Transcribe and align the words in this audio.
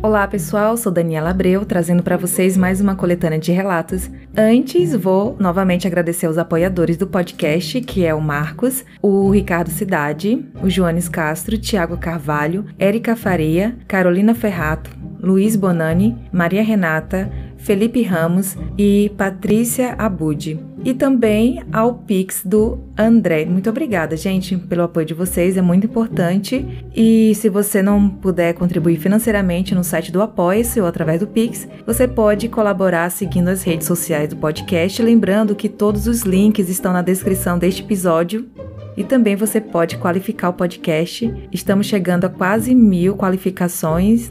Olá 0.00 0.28
pessoal, 0.28 0.76
sou 0.76 0.92
Daniela 0.92 1.30
Abreu, 1.30 1.66
trazendo 1.66 2.04
para 2.04 2.16
vocês 2.16 2.56
mais 2.56 2.80
uma 2.80 2.94
coletânea 2.94 3.38
de 3.38 3.50
relatos. 3.50 4.08
Antes, 4.36 4.94
vou 4.94 5.36
novamente 5.40 5.88
agradecer 5.88 6.26
aos 6.26 6.38
apoiadores 6.38 6.96
do 6.96 7.04
podcast, 7.04 7.80
que 7.80 8.06
é 8.06 8.14
o 8.14 8.20
Marcos, 8.20 8.84
o 9.02 9.28
Ricardo 9.28 9.70
Cidade, 9.70 10.46
o 10.62 10.70
Joanes 10.70 11.08
Castro, 11.08 11.58
Tiago 11.58 11.98
Carvalho, 11.98 12.64
Érica 12.78 13.16
Faria, 13.16 13.76
Carolina 13.88 14.36
Ferrato, 14.36 14.88
Luiz 15.20 15.56
Bonani, 15.56 16.16
Maria 16.32 16.62
Renata, 16.62 17.28
Felipe 17.56 18.00
Ramos 18.04 18.56
e 18.78 19.10
Patrícia 19.18 19.96
Abud. 19.98 20.67
E 20.84 20.94
também 20.94 21.62
ao 21.72 21.94
Pix 21.94 22.42
do 22.44 22.78
André. 22.96 23.44
Muito 23.44 23.68
obrigada, 23.68 24.16
gente, 24.16 24.56
pelo 24.56 24.82
apoio 24.82 25.06
de 25.06 25.14
vocês, 25.14 25.56
é 25.56 25.62
muito 25.62 25.86
importante. 25.86 26.64
E 26.94 27.34
se 27.34 27.48
você 27.48 27.82
não 27.82 28.08
puder 28.08 28.54
contribuir 28.54 28.96
financeiramente 28.96 29.74
no 29.74 29.84
site 29.84 30.12
do 30.12 30.22
Apoia-se 30.22 30.80
ou 30.80 30.86
através 30.86 31.20
do 31.20 31.26
Pix, 31.26 31.68
você 31.86 32.06
pode 32.06 32.48
colaborar 32.48 33.10
seguindo 33.10 33.48
as 33.48 33.62
redes 33.62 33.86
sociais 33.86 34.28
do 34.28 34.36
podcast. 34.36 35.02
Lembrando 35.02 35.54
que 35.54 35.68
todos 35.68 36.06
os 36.06 36.22
links 36.22 36.68
estão 36.68 36.92
na 36.92 37.02
descrição 37.02 37.58
deste 37.58 37.82
episódio 37.82 38.48
e 38.96 39.04
também 39.04 39.36
você 39.36 39.60
pode 39.60 39.96
qualificar 39.96 40.48
o 40.48 40.54
podcast. 40.54 41.32
Estamos 41.52 41.86
chegando 41.86 42.24
a 42.24 42.28
quase 42.28 42.74
mil 42.74 43.16
qualificações, 43.16 44.30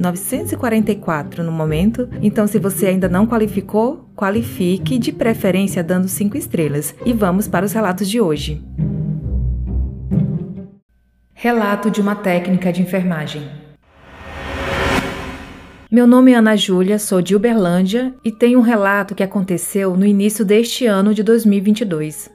944 0.00 1.44
no 1.44 1.52
momento. 1.52 2.08
Então, 2.22 2.46
se 2.46 2.58
você 2.58 2.86
ainda 2.86 3.06
não 3.06 3.26
qualificou, 3.26 4.10
qualifique, 4.16 4.98
de 4.98 5.12
preferência 5.12 5.84
dando 5.84 6.08
5 6.08 6.38
estrelas. 6.38 6.94
E 7.04 7.12
vamos 7.12 7.46
para 7.46 7.66
os 7.66 7.72
relatos 7.74 8.08
de 8.08 8.18
hoje. 8.18 8.64
Relato 11.34 11.90
de 11.90 12.00
uma 12.00 12.16
técnica 12.16 12.72
de 12.72 12.80
enfermagem. 12.80 13.46
Meu 15.90 16.06
nome 16.06 16.32
é 16.32 16.36
Ana 16.36 16.56
Júlia, 16.56 16.98
sou 16.98 17.20
de 17.20 17.36
Uberlândia 17.36 18.14
e 18.24 18.30
tenho 18.30 18.58
um 18.58 18.62
relato 18.62 19.14
que 19.14 19.22
aconteceu 19.22 19.96
no 19.96 20.06
início 20.06 20.44
deste 20.44 20.86
ano 20.86 21.12
de 21.12 21.22
2022. 21.22 22.30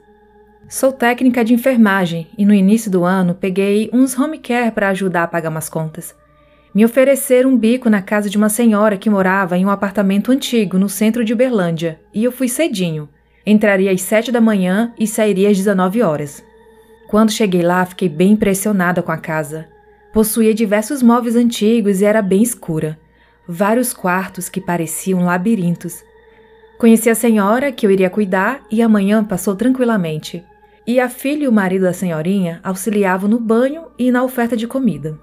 Sou 0.68 0.92
técnica 0.92 1.44
de 1.44 1.54
enfermagem 1.54 2.28
e 2.36 2.44
no 2.44 2.52
início 2.52 2.90
do 2.90 3.04
ano 3.04 3.34
peguei 3.34 3.88
uns 3.92 4.16
home 4.16 4.38
care 4.38 4.70
para 4.70 4.90
ajudar 4.90 5.22
a 5.22 5.28
pagar 5.28 5.48
umas 5.48 5.68
contas. 5.68 6.14
Me 6.76 6.84
ofereceram 6.84 7.52
um 7.52 7.56
bico 7.56 7.88
na 7.88 8.02
casa 8.02 8.28
de 8.28 8.36
uma 8.36 8.50
senhora 8.50 8.98
que 8.98 9.08
morava 9.08 9.56
em 9.56 9.64
um 9.64 9.70
apartamento 9.70 10.30
antigo 10.30 10.76
no 10.76 10.90
centro 10.90 11.24
de 11.24 11.32
Uberlândia, 11.32 11.98
e 12.12 12.22
eu 12.22 12.30
fui 12.30 12.48
cedinho. 12.48 13.08
Entraria 13.46 13.90
às 13.90 14.02
sete 14.02 14.30
da 14.30 14.42
manhã 14.42 14.92
e 14.98 15.06
sairia 15.06 15.48
às 15.48 15.56
19 15.56 16.02
horas. 16.02 16.44
Quando 17.08 17.32
cheguei 17.32 17.62
lá, 17.62 17.82
fiquei 17.86 18.10
bem 18.10 18.32
impressionada 18.32 19.02
com 19.02 19.10
a 19.10 19.16
casa. 19.16 19.66
Possuía 20.12 20.52
diversos 20.52 21.02
móveis 21.02 21.34
antigos 21.34 22.02
e 22.02 22.04
era 22.04 22.20
bem 22.20 22.42
escura. 22.42 22.98
Vários 23.48 23.94
quartos 23.94 24.50
que 24.50 24.60
pareciam 24.60 25.24
labirintos. 25.24 26.04
Conheci 26.76 27.08
a 27.08 27.14
senhora 27.14 27.72
que 27.72 27.86
eu 27.86 27.90
iria 27.90 28.10
cuidar 28.10 28.60
e 28.70 28.82
amanhã 28.82 29.24
passou 29.24 29.56
tranquilamente. 29.56 30.44
E 30.86 31.00
a 31.00 31.08
filha 31.08 31.44
e 31.44 31.48
o 31.48 31.52
marido 31.52 31.84
da 31.84 31.94
senhorinha 31.94 32.60
auxiliavam 32.62 33.30
no 33.30 33.40
banho 33.40 33.86
e 33.98 34.12
na 34.12 34.22
oferta 34.22 34.54
de 34.54 34.66
comida. 34.66 35.18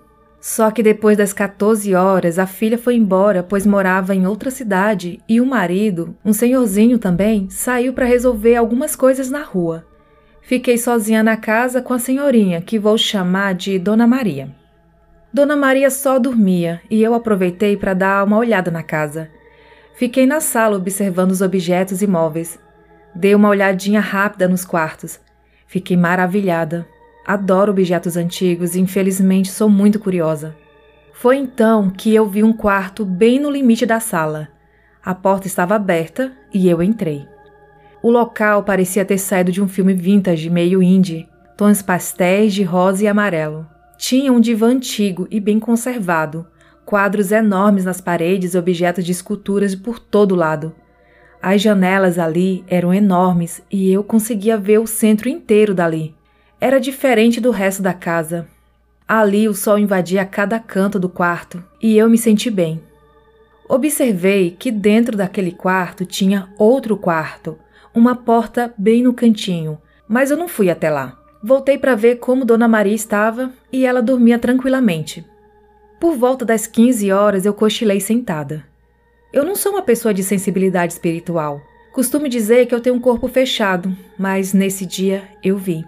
Só 0.45 0.71
que 0.71 0.83
depois 0.83 1.17
das 1.17 1.31
14 1.31 1.95
horas, 1.95 2.37
a 2.37 2.45
filha 2.45 2.77
foi 2.77 2.97
embora, 2.97 3.41
pois 3.41 3.65
morava 3.65 4.13
em 4.13 4.27
outra 4.27 4.51
cidade, 4.51 5.21
e 5.25 5.39
o 5.39 5.45
marido, 5.45 6.17
um 6.23 6.33
senhorzinho 6.33 6.99
também, 6.99 7.49
saiu 7.49 7.93
para 7.93 8.05
resolver 8.05 8.57
algumas 8.57 8.93
coisas 8.93 9.29
na 9.29 9.41
rua. 9.41 9.85
Fiquei 10.41 10.77
sozinha 10.77 11.23
na 11.23 11.37
casa 11.37 11.81
com 11.81 11.93
a 11.93 11.97
senhorinha, 11.97 12.59
que 12.59 12.77
vou 12.77 12.97
chamar 12.97 13.53
de 13.53 13.79
Dona 13.79 14.05
Maria. 14.05 14.53
Dona 15.33 15.55
Maria 15.55 15.89
só 15.89 16.19
dormia 16.19 16.81
e 16.91 17.01
eu 17.01 17.13
aproveitei 17.13 17.77
para 17.77 17.93
dar 17.93 18.25
uma 18.25 18.37
olhada 18.37 18.69
na 18.69 18.83
casa. 18.83 19.29
Fiquei 19.95 20.25
na 20.25 20.41
sala 20.41 20.75
observando 20.75 21.31
os 21.31 21.39
objetos 21.39 22.01
e 22.01 22.05
móveis. 22.05 22.59
Dei 23.15 23.33
uma 23.33 23.47
olhadinha 23.47 24.01
rápida 24.01 24.49
nos 24.49 24.65
quartos. 24.65 25.21
Fiquei 25.67 25.95
maravilhada. 25.95 26.85
Adoro 27.25 27.71
objetos 27.71 28.17
antigos 28.17 28.75
e 28.75 28.81
infelizmente 28.81 29.49
sou 29.49 29.69
muito 29.69 29.97
curiosa. 29.99 30.55
Foi 31.13 31.37
então 31.37 31.89
que 31.89 32.13
eu 32.13 32.27
vi 32.27 32.43
um 32.43 32.51
quarto 32.51 33.05
bem 33.05 33.39
no 33.39 33.49
limite 33.49 33.85
da 33.85 33.99
sala. 34.01 34.49
A 35.03 35.15
porta 35.15 35.47
estava 35.47 35.75
aberta 35.75 36.33
e 36.53 36.67
eu 36.67 36.83
entrei. 36.83 37.25
O 38.01 38.11
local 38.11 38.63
parecia 38.63 39.05
ter 39.05 39.17
saído 39.17 39.53
de 39.53 39.61
um 39.61 39.67
filme 39.69 39.93
vintage 39.93 40.49
meio 40.49 40.83
indie, 40.83 41.29
tons 41.55 41.81
pastéis 41.81 42.53
de 42.53 42.63
rosa 42.63 43.05
e 43.05 43.07
amarelo. 43.07 43.65
Tinha 43.97 44.33
um 44.33 44.41
divã 44.41 44.67
antigo 44.67 45.25
e 45.31 45.39
bem 45.39 45.61
conservado, 45.61 46.45
quadros 46.85 47.31
enormes 47.31 47.85
nas 47.85 48.01
paredes 48.01 48.53
e 48.53 48.57
objetos 48.57 49.05
de 49.05 49.13
esculturas 49.13 49.73
por 49.75 49.97
todo 49.97 50.35
lado. 50.35 50.75
As 51.41 51.61
janelas 51.61 52.19
ali 52.19 52.65
eram 52.67 52.93
enormes 52.93 53.61
e 53.71 53.89
eu 53.89 54.03
conseguia 54.03 54.57
ver 54.57 54.79
o 54.79 54.87
centro 54.87 55.29
inteiro 55.29 55.73
dali. 55.73 56.13
Era 56.63 56.79
diferente 56.79 57.41
do 57.41 57.51
resto 57.51 57.83
da 57.83 57.93
casa. 57.93 58.47
Ali 59.05 59.49
o 59.49 59.53
sol 59.53 59.77
invadia 59.77 60.23
cada 60.23 60.57
canto 60.61 60.97
do 60.97 61.09
quarto 61.09 61.61
e 61.81 61.97
eu 61.97 62.09
me 62.09 62.17
senti 62.17 62.49
bem. 62.49 62.81
Observei 63.67 64.51
que 64.57 64.71
dentro 64.71 65.17
daquele 65.17 65.51
quarto 65.51 66.05
tinha 66.05 66.47
outro 66.57 66.95
quarto, 66.95 67.59
uma 67.93 68.15
porta 68.15 68.73
bem 68.77 69.03
no 69.03 69.13
cantinho, 69.13 69.77
mas 70.07 70.31
eu 70.31 70.37
não 70.37 70.47
fui 70.47 70.69
até 70.69 70.89
lá. 70.89 71.19
Voltei 71.43 71.77
para 71.77 71.95
ver 71.95 72.19
como 72.19 72.45
Dona 72.45 72.65
Maria 72.65 72.95
estava 72.95 73.51
e 73.69 73.85
ela 73.85 74.01
dormia 74.01 74.39
tranquilamente. 74.39 75.25
Por 75.99 76.15
volta 76.15 76.45
das 76.45 76.65
15 76.65 77.11
horas 77.11 77.45
eu 77.45 77.53
cochilei 77.53 77.99
sentada. 77.99 78.63
Eu 79.33 79.43
não 79.43 79.57
sou 79.57 79.73
uma 79.73 79.81
pessoa 79.81 80.13
de 80.13 80.23
sensibilidade 80.23 80.93
espiritual. 80.93 81.59
Costumo 81.91 82.29
dizer 82.29 82.67
que 82.67 82.73
eu 82.73 82.79
tenho 82.79 82.95
um 82.95 83.01
corpo 83.01 83.27
fechado, 83.27 83.93
mas 84.17 84.53
nesse 84.53 84.85
dia 84.85 85.27
eu 85.43 85.57
vi. 85.57 85.83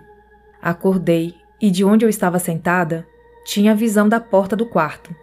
Acordei 0.65 1.35
e 1.61 1.69
de 1.69 1.85
onde 1.85 2.03
eu 2.03 2.09
estava 2.09 2.39
sentada, 2.39 3.05
tinha 3.45 3.73
a 3.73 3.75
visão 3.75 4.09
da 4.09 4.19
porta 4.19 4.55
do 4.55 4.65
quarto. 4.65 5.15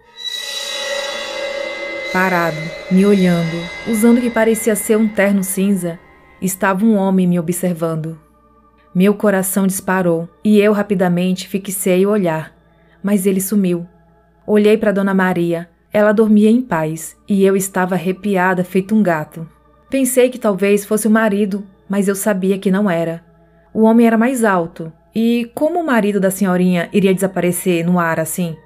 Parado, 2.13 2.57
me 2.89 3.05
olhando, 3.05 3.57
usando 3.91 4.19
o 4.19 4.21
que 4.21 4.31
parecia 4.31 4.77
ser 4.77 4.97
um 4.97 5.09
terno 5.09 5.43
cinza, 5.43 5.99
estava 6.41 6.85
um 6.85 6.95
homem 6.95 7.27
me 7.27 7.41
observando. 7.41 8.21
Meu 8.95 9.15
coração 9.15 9.67
disparou 9.67 10.29
e 10.45 10.61
eu 10.61 10.73
rapidamente 10.73 11.49
fixei 11.49 12.07
o 12.07 12.11
olhar, 12.11 12.55
mas 13.03 13.27
ele 13.27 13.41
sumiu. 13.41 13.85
Olhei 14.47 14.77
para 14.77 14.93
Dona 14.93 15.13
Maria, 15.13 15.69
ela 15.93 16.13
dormia 16.13 16.51
em 16.51 16.63
paz 16.63 17.17
e 17.29 17.45
eu 17.45 17.57
estava 17.57 17.97
arrepiada 17.97 18.63
feito 18.63 18.95
um 18.95 19.03
gato. 19.03 19.45
Pensei 19.91 20.31
que 20.31 20.39
talvez 20.39 20.85
fosse 20.85 21.09
o 21.09 21.11
marido, 21.11 21.67
mas 21.89 22.07
eu 22.07 22.15
sabia 22.15 22.61
que 22.61 22.71
não 22.71 22.89
era. 22.89 23.25
O 23.75 23.83
homem 23.83 24.07
era 24.07 24.17
mais 24.17 24.45
alto, 24.45 24.93
e 25.15 25.51
como 25.55 25.81
o 25.81 25.87
marido 25.87 26.19
da 26.19 26.31
senhorinha 26.31 26.89
iria 26.93 27.15
desaparecer 27.15 27.85
no 27.85 27.99
ar 27.99 28.19
assim? 28.19 28.57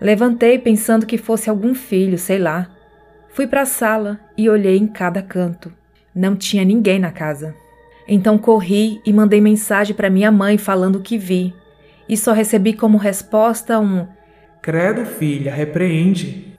Levantei 0.00 0.58
pensando 0.58 1.06
que 1.06 1.18
fosse 1.18 1.50
algum 1.50 1.74
filho, 1.74 2.18
sei 2.18 2.38
lá. 2.38 2.70
Fui 3.28 3.46
para 3.46 3.62
a 3.62 3.66
sala 3.66 4.20
e 4.36 4.48
olhei 4.48 4.76
em 4.76 4.86
cada 4.86 5.22
canto. 5.22 5.72
Não 6.14 6.36
tinha 6.36 6.64
ninguém 6.64 6.98
na 6.98 7.10
casa. 7.10 7.54
Então 8.06 8.38
corri 8.38 9.00
e 9.04 9.12
mandei 9.12 9.40
mensagem 9.40 9.96
para 9.96 10.10
minha 10.10 10.30
mãe 10.30 10.56
falando 10.56 10.96
o 10.96 11.02
que 11.02 11.18
vi. 11.18 11.54
E 12.08 12.16
só 12.16 12.32
recebi 12.32 12.72
como 12.72 12.98
resposta 12.98 13.80
um: 13.80 14.06
Credo, 14.62 15.04
filha, 15.04 15.52
repreende. 15.52 16.56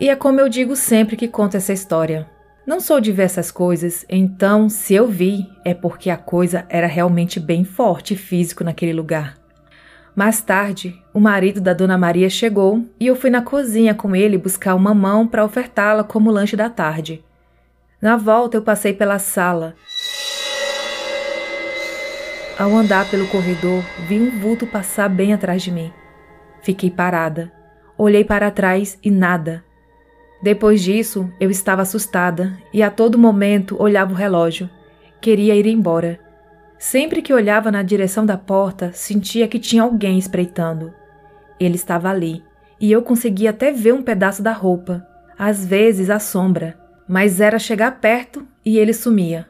E 0.00 0.08
é 0.08 0.16
como 0.16 0.40
eu 0.40 0.48
digo 0.48 0.74
sempre 0.74 1.16
que 1.16 1.28
conto 1.28 1.56
essa 1.56 1.72
história. 1.72 2.28
Não 2.66 2.80
sou 2.80 2.98
de 2.98 3.12
ver 3.12 3.24
essas 3.24 3.50
coisas, 3.50 4.06
então 4.08 4.70
se 4.70 4.94
eu 4.94 5.06
vi, 5.06 5.46
é 5.64 5.74
porque 5.74 6.08
a 6.08 6.16
coisa 6.16 6.64
era 6.70 6.86
realmente 6.86 7.38
bem 7.38 7.62
forte 7.62 8.16
físico 8.16 8.64
naquele 8.64 8.92
lugar. 8.92 9.36
Mais 10.16 10.40
tarde, 10.40 10.98
o 11.12 11.20
marido 11.20 11.60
da 11.60 11.74
Dona 11.74 11.98
Maria 11.98 12.30
chegou 12.30 12.82
e 12.98 13.06
eu 13.06 13.16
fui 13.16 13.28
na 13.28 13.42
cozinha 13.42 13.94
com 13.94 14.16
ele 14.16 14.38
buscar 14.38 14.74
uma 14.74 14.94
mão 14.94 15.26
para 15.26 15.44
ofertá-la 15.44 16.02
como 16.02 16.30
lanche 16.30 16.56
da 16.56 16.70
tarde. 16.70 17.22
Na 18.00 18.16
volta, 18.16 18.56
eu 18.56 18.62
passei 18.62 18.94
pela 18.94 19.18
sala. 19.18 19.74
Ao 22.58 22.74
andar 22.74 23.10
pelo 23.10 23.26
corredor, 23.26 23.82
vi 24.06 24.18
um 24.20 24.38
vulto 24.38 24.66
passar 24.66 25.08
bem 25.08 25.34
atrás 25.34 25.62
de 25.62 25.70
mim. 25.70 25.92
Fiquei 26.62 26.90
parada. 26.90 27.52
Olhei 27.98 28.24
para 28.24 28.50
trás 28.50 28.98
e 29.02 29.10
nada. 29.10 29.64
Depois 30.44 30.82
disso, 30.82 31.32
eu 31.40 31.50
estava 31.50 31.80
assustada 31.80 32.52
e 32.70 32.82
a 32.82 32.90
todo 32.90 33.16
momento 33.16 33.82
olhava 33.82 34.12
o 34.12 34.14
relógio. 34.14 34.68
Queria 35.18 35.56
ir 35.56 35.66
embora. 35.66 36.20
Sempre 36.78 37.22
que 37.22 37.32
olhava 37.32 37.72
na 37.72 37.82
direção 37.82 38.26
da 38.26 38.36
porta, 38.36 38.92
sentia 38.92 39.48
que 39.48 39.58
tinha 39.58 39.82
alguém 39.82 40.18
espreitando. 40.18 40.92
Ele 41.58 41.76
estava 41.76 42.10
ali, 42.10 42.42
e 42.78 42.92
eu 42.92 43.00
conseguia 43.00 43.48
até 43.48 43.72
ver 43.72 43.94
um 43.94 44.02
pedaço 44.02 44.42
da 44.42 44.52
roupa, 44.52 45.06
às 45.38 45.64
vezes 45.64 46.10
a 46.10 46.18
sombra, 46.18 46.78
mas 47.08 47.40
era 47.40 47.58
chegar 47.58 47.98
perto 47.98 48.46
e 48.62 48.76
ele 48.76 48.92
sumia. 48.92 49.48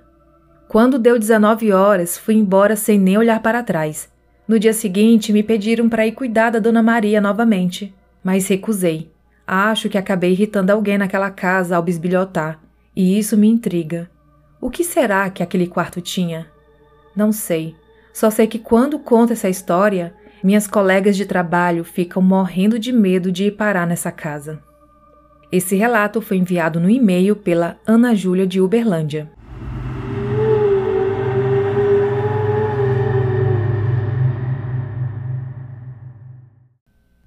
Quando 0.68 0.96
deu 0.96 1.18
19 1.18 1.72
horas, 1.72 2.16
fui 2.16 2.36
embora 2.36 2.76
sem 2.76 3.00
nem 3.00 3.18
olhar 3.18 3.42
para 3.42 3.64
trás. 3.64 4.08
No 4.46 4.60
dia 4.60 4.72
seguinte, 4.72 5.32
me 5.32 5.42
pediram 5.42 5.88
para 5.88 6.06
ir 6.06 6.12
cuidar 6.12 6.50
da 6.50 6.60
Dona 6.60 6.84
Maria 6.84 7.20
novamente, 7.20 7.92
mas 8.22 8.46
recusei. 8.46 9.12
Acho 9.46 9.88
que 9.90 9.98
acabei 9.98 10.32
irritando 10.32 10.72
alguém 10.72 10.96
naquela 10.96 11.30
casa 11.30 11.76
ao 11.76 11.82
bisbilhotar, 11.82 12.58
e 12.96 13.18
isso 13.18 13.36
me 13.36 13.48
intriga. 13.48 14.10
O 14.60 14.70
que 14.70 14.82
será 14.82 15.28
que 15.28 15.42
aquele 15.42 15.66
quarto 15.66 16.00
tinha? 16.00 16.46
Não 17.14 17.30
sei. 17.30 17.76
Só 18.12 18.30
sei 18.30 18.46
que 18.46 18.58
quando 18.58 18.98
conto 18.98 19.34
essa 19.34 19.48
história, 19.48 20.14
minhas 20.42 20.66
colegas 20.66 21.16
de 21.16 21.26
trabalho 21.26 21.84
ficam 21.84 22.22
morrendo 22.22 22.78
de 22.78 22.92
medo 22.92 23.30
de 23.30 23.44
ir 23.44 23.50
parar 23.52 23.86
nessa 23.86 24.10
casa. 24.10 24.62
Esse 25.52 25.76
relato 25.76 26.20
foi 26.20 26.38
enviado 26.38 26.80
no 26.80 26.88
e-mail 26.88 27.36
pela 27.36 27.76
Ana 27.86 28.14
Júlia 28.14 28.46
de 28.46 28.60
Uberlândia. 28.60 29.30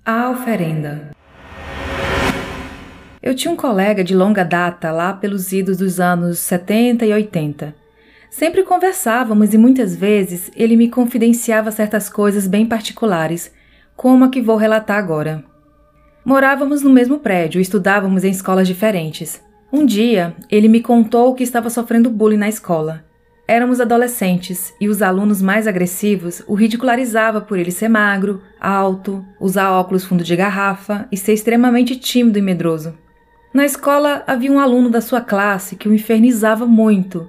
A 0.04 0.30
oferenda. 0.30 1.17
Eu 3.28 3.36
tinha 3.36 3.54
um 3.54 3.58
colega 3.58 4.06
de 4.06 4.16
longa 4.16 4.46
data 4.46 4.90
lá 4.90 5.12
pelos 5.12 5.52
idos 5.52 5.80
dos 5.80 6.00
anos 6.00 6.40
70 6.40 7.06
e 7.06 7.12
80. 7.12 7.76
Sempre 8.30 8.64
conversávamos 8.64 9.54
e 9.54 9.58
muitas 9.58 9.94
vezes 9.94 10.50
ele 10.56 10.78
me 10.78 10.88
confidenciava 10.88 11.70
certas 11.70 12.08
coisas 12.08 12.48
bem 12.48 12.66
particulares, 12.66 13.52
como 13.98 14.24
a 14.24 14.30
que 14.30 14.42
vou 14.42 14.56
relatar 14.56 14.98
agora. 14.98 15.44
Morávamos 16.24 16.82
no 16.82 16.90
mesmo 16.90 17.20
prédio 17.20 17.60
e 17.60 17.62
estudávamos 17.62 18.24
em 18.24 18.32
escolas 18.32 18.66
diferentes. 18.66 19.44
Um 19.74 19.86
dia, 19.86 20.34
ele 20.50 20.70
me 20.70 20.80
contou 20.80 21.36
que 21.36 21.44
estava 21.44 21.70
sofrendo 21.70 22.10
bullying 22.10 22.38
na 22.38 22.48
escola. 22.48 23.04
Éramos 23.46 23.82
adolescentes 23.82 24.74
e 24.80 24.88
os 24.88 25.02
alunos 25.02 25.42
mais 25.42 25.68
agressivos 25.68 26.42
o 26.48 26.54
ridicularizava 26.54 27.42
por 27.42 27.60
ele 27.60 27.72
ser 27.72 27.90
magro, 27.90 28.42
alto, 28.58 29.26
usar 29.38 29.72
óculos 29.72 30.06
fundo 30.06 30.24
de 30.24 30.34
garrafa 30.34 31.10
e 31.12 31.18
ser 31.18 31.34
extremamente 31.34 31.98
tímido 31.98 32.40
e 32.40 32.42
medroso. 32.42 32.96
Na 33.57 33.65
escola 33.65 34.24
havia 34.27 34.51
um 34.51 34.59
aluno 34.59 34.88
da 34.88 35.01
sua 35.01 35.19
classe 35.19 35.75
que 35.75 35.89
o 35.89 35.94
infernizava 35.95 36.68
muito. 36.68 37.27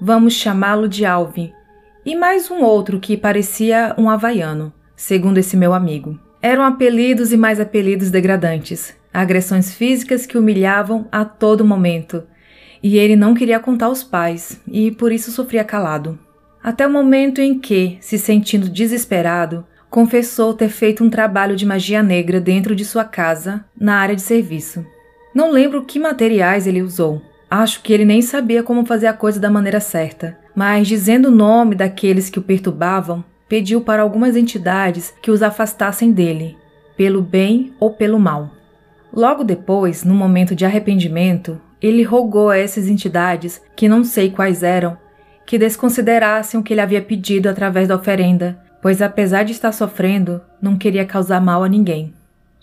Vamos 0.00 0.34
chamá-lo 0.34 0.88
de 0.88 1.06
Alvin. 1.06 1.52
E 2.04 2.16
mais 2.16 2.50
um 2.50 2.64
outro 2.64 2.98
que 2.98 3.16
parecia 3.16 3.94
um 3.96 4.10
havaiano, 4.10 4.72
segundo 4.96 5.38
esse 5.38 5.56
meu 5.56 5.72
amigo. 5.72 6.18
Eram 6.42 6.64
apelidos 6.64 7.32
e 7.32 7.36
mais 7.36 7.60
apelidos 7.60 8.10
degradantes, 8.10 8.92
agressões 9.14 9.72
físicas 9.72 10.26
que 10.26 10.36
humilhavam 10.36 11.06
a 11.12 11.24
todo 11.24 11.64
momento. 11.64 12.24
E 12.82 12.98
ele 12.98 13.14
não 13.14 13.32
queria 13.32 13.60
contar 13.60 13.86
aos 13.86 14.02
pais, 14.02 14.60
e 14.66 14.90
por 14.90 15.12
isso 15.12 15.30
sofria 15.30 15.62
calado. 15.62 16.18
Até 16.60 16.88
o 16.88 16.92
momento 16.92 17.40
em 17.40 17.56
que, 17.56 17.98
se 18.00 18.18
sentindo 18.18 18.68
desesperado, 18.68 19.64
confessou 19.88 20.54
ter 20.54 20.70
feito 20.70 21.04
um 21.04 21.08
trabalho 21.08 21.54
de 21.54 21.64
magia 21.64 22.02
negra 22.02 22.40
dentro 22.40 22.74
de 22.74 22.84
sua 22.84 23.04
casa, 23.04 23.64
na 23.80 23.94
área 23.94 24.16
de 24.16 24.22
serviço. 24.22 24.84
Não 25.38 25.52
lembro 25.52 25.84
que 25.84 26.00
materiais 26.00 26.66
ele 26.66 26.82
usou. 26.82 27.22
Acho 27.48 27.80
que 27.80 27.92
ele 27.92 28.04
nem 28.04 28.20
sabia 28.20 28.60
como 28.60 28.84
fazer 28.84 29.06
a 29.06 29.12
coisa 29.12 29.38
da 29.38 29.48
maneira 29.48 29.78
certa, 29.78 30.36
mas 30.52 30.88
dizendo 30.88 31.28
o 31.28 31.30
nome 31.30 31.76
daqueles 31.76 32.28
que 32.28 32.40
o 32.40 32.42
perturbavam, 32.42 33.24
pediu 33.48 33.80
para 33.80 34.02
algumas 34.02 34.34
entidades 34.34 35.14
que 35.22 35.30
os 35.30 35.40
afastassem 35.40 36.10
dele, 36.10 36.58
pelo 36.96 37.22
bem 37.22 37.72
ou 37.78 37.92
pelo 37.92 38.18
mal. 38.18 38.50
Logo 39.12 39.44
depois, 39.44 40.02
no 40.02 40.12
momento 40.12 40.56
de 40.56 40.64
arrependimento, 40.64 41.60
ele 41.80 42.02
rogou 42.02 42.50
a 42.50 42.58
essas 42.58 42.88
entidades, 42.88 43.62
que 43.76 43.88
não 43.88 44.02
sei 44.02 44.30
quais 44.30 44.64
eram, 44.64 44.98
que 45.46 45.56
desconsiderassem 45.56 46.58
o 46.58 46.64
que 46.64 46.74
ele 46.74 46.80
havia 46.80 47.00
pedido 47.00 47.48
através 47.48 47.86
da 47.86 47.94
oferenda, 47.94 48.58
pois 48.82 49.00
apesar 49.00 49.44
de 49.44 49.52
estar 49.52 49.70
sofrendo, 49.70 50.40
não 50.60 50.76
queria 50.76 51.06
causar 51.06 51.40
mal 51.40 51.62
a 51.62 51.68
ninguém. 51.68 52.12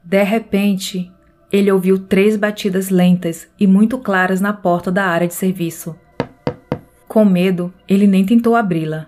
De 0.03 0.21
repente, 0.23 1.09
ele 1.55 1.71
ouviu 1.71 1.97
três 1.97 2.35
batidas 2.35 2.89
lentas 2.89 3.47
e 3.59 3.65
muito 3.65 3.97
claras 3.97 4.41
na 4.41 4.51
porta 4.51 4.91
da 4.91 5.05
área 5.05 5.27
de 5.27 5.33
serviço. 5.33 5.95
Com 7.07 7.23
medo, 7.23 7.73
ele 7.87 8.07
nem 8.07 8.25
tentou 8.25 8.55
abri-la, 8.55 9.07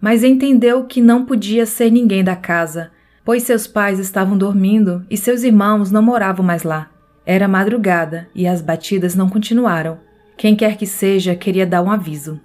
mas 0.00 0.24
entendeu 0.24 0.84
que 0.84 1.00
não 1.00 1.24
podia 1.24 1.64
ser 1.64 1.90
ninguém 1.90 2.24
da 2.24 2.34
casa, 2.34 2.90
pois 3.24 3.44
seus 3.44 3.66
pais 3.66 3.98
estavam 3.98 4.36
dormindo 4.36 5.04
e 5.08 5.16
seus 5.16 5.42
irmãos 5.44 5.90
não 5.90 6.02
moravam 6.02 6.44
mais 6.44 6.62
lá. 6.62 6.90
Era 7.24 7.48
madrugada 7.48 8.28
e 8.34 8.46
as 8.46 8.60
batidas 8.60 9.14
não 9.14 9.30
continuaram. 9.30 9.98
Quem 10.36 10.56
quer 10.56 10.76
que 10.76 10.86
seja 10.86 11.34
queria 11.34 11.66
dar 11.66 11.80
um 11.80 11.90
aviso. 11.90 12.40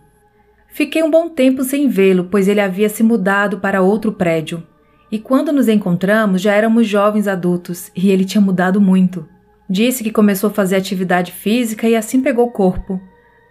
Fiquei 0.68 1.02
um 1.02 1.10
bom 1.10 1.28
tempo 1.28 1.64
sem 1.64 1.90
vê-lo, 1.90 2.26
pois 2.26 2.48
ele 2.48 2.62
havia 2.62 2.88
se 2.88 3.02
mudado 3.02 3.60
para 3.60 3.82
outro 3.82 4.12
prédio, 4.12 4.64
e 5.12 5.18
quando 5.18 5.52
nos 5.52 5.68
encontramos 5.68 6.40
já 6.40 6.54
éramos 6.54 6.88
jovens 6.88 7.28
adultos 7.28 7.92
e 7.96 8.12
ele 8.12 8.24
tinha 8.24 8.40
mudado 8.40 8.80
muito. 8.80 9.28
Disse 9.70 10.04
que 10.04 10.12
começou 10.12 10.50
a 10.50 10.54
fazer 10.54 10.76
atividade 10.78 11.32
física 11.32 11.88
e 11.88 11.96
assim 11.96 12.22
pegou 12.22 12.50
corpo. 12.50 13.00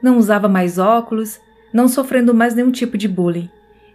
Não 0.02 0.18
usava 0.18 0.48
mais 0.48 0.76
óculos, 0.76 1.40
não 1.72 1.86
sofrendo 1.86 2.34
mais 2.34 2.54
nenhum 2.54 2.72
tipo 2.72 2.98
de 2.98 3.06
bullying. 3.06 3.48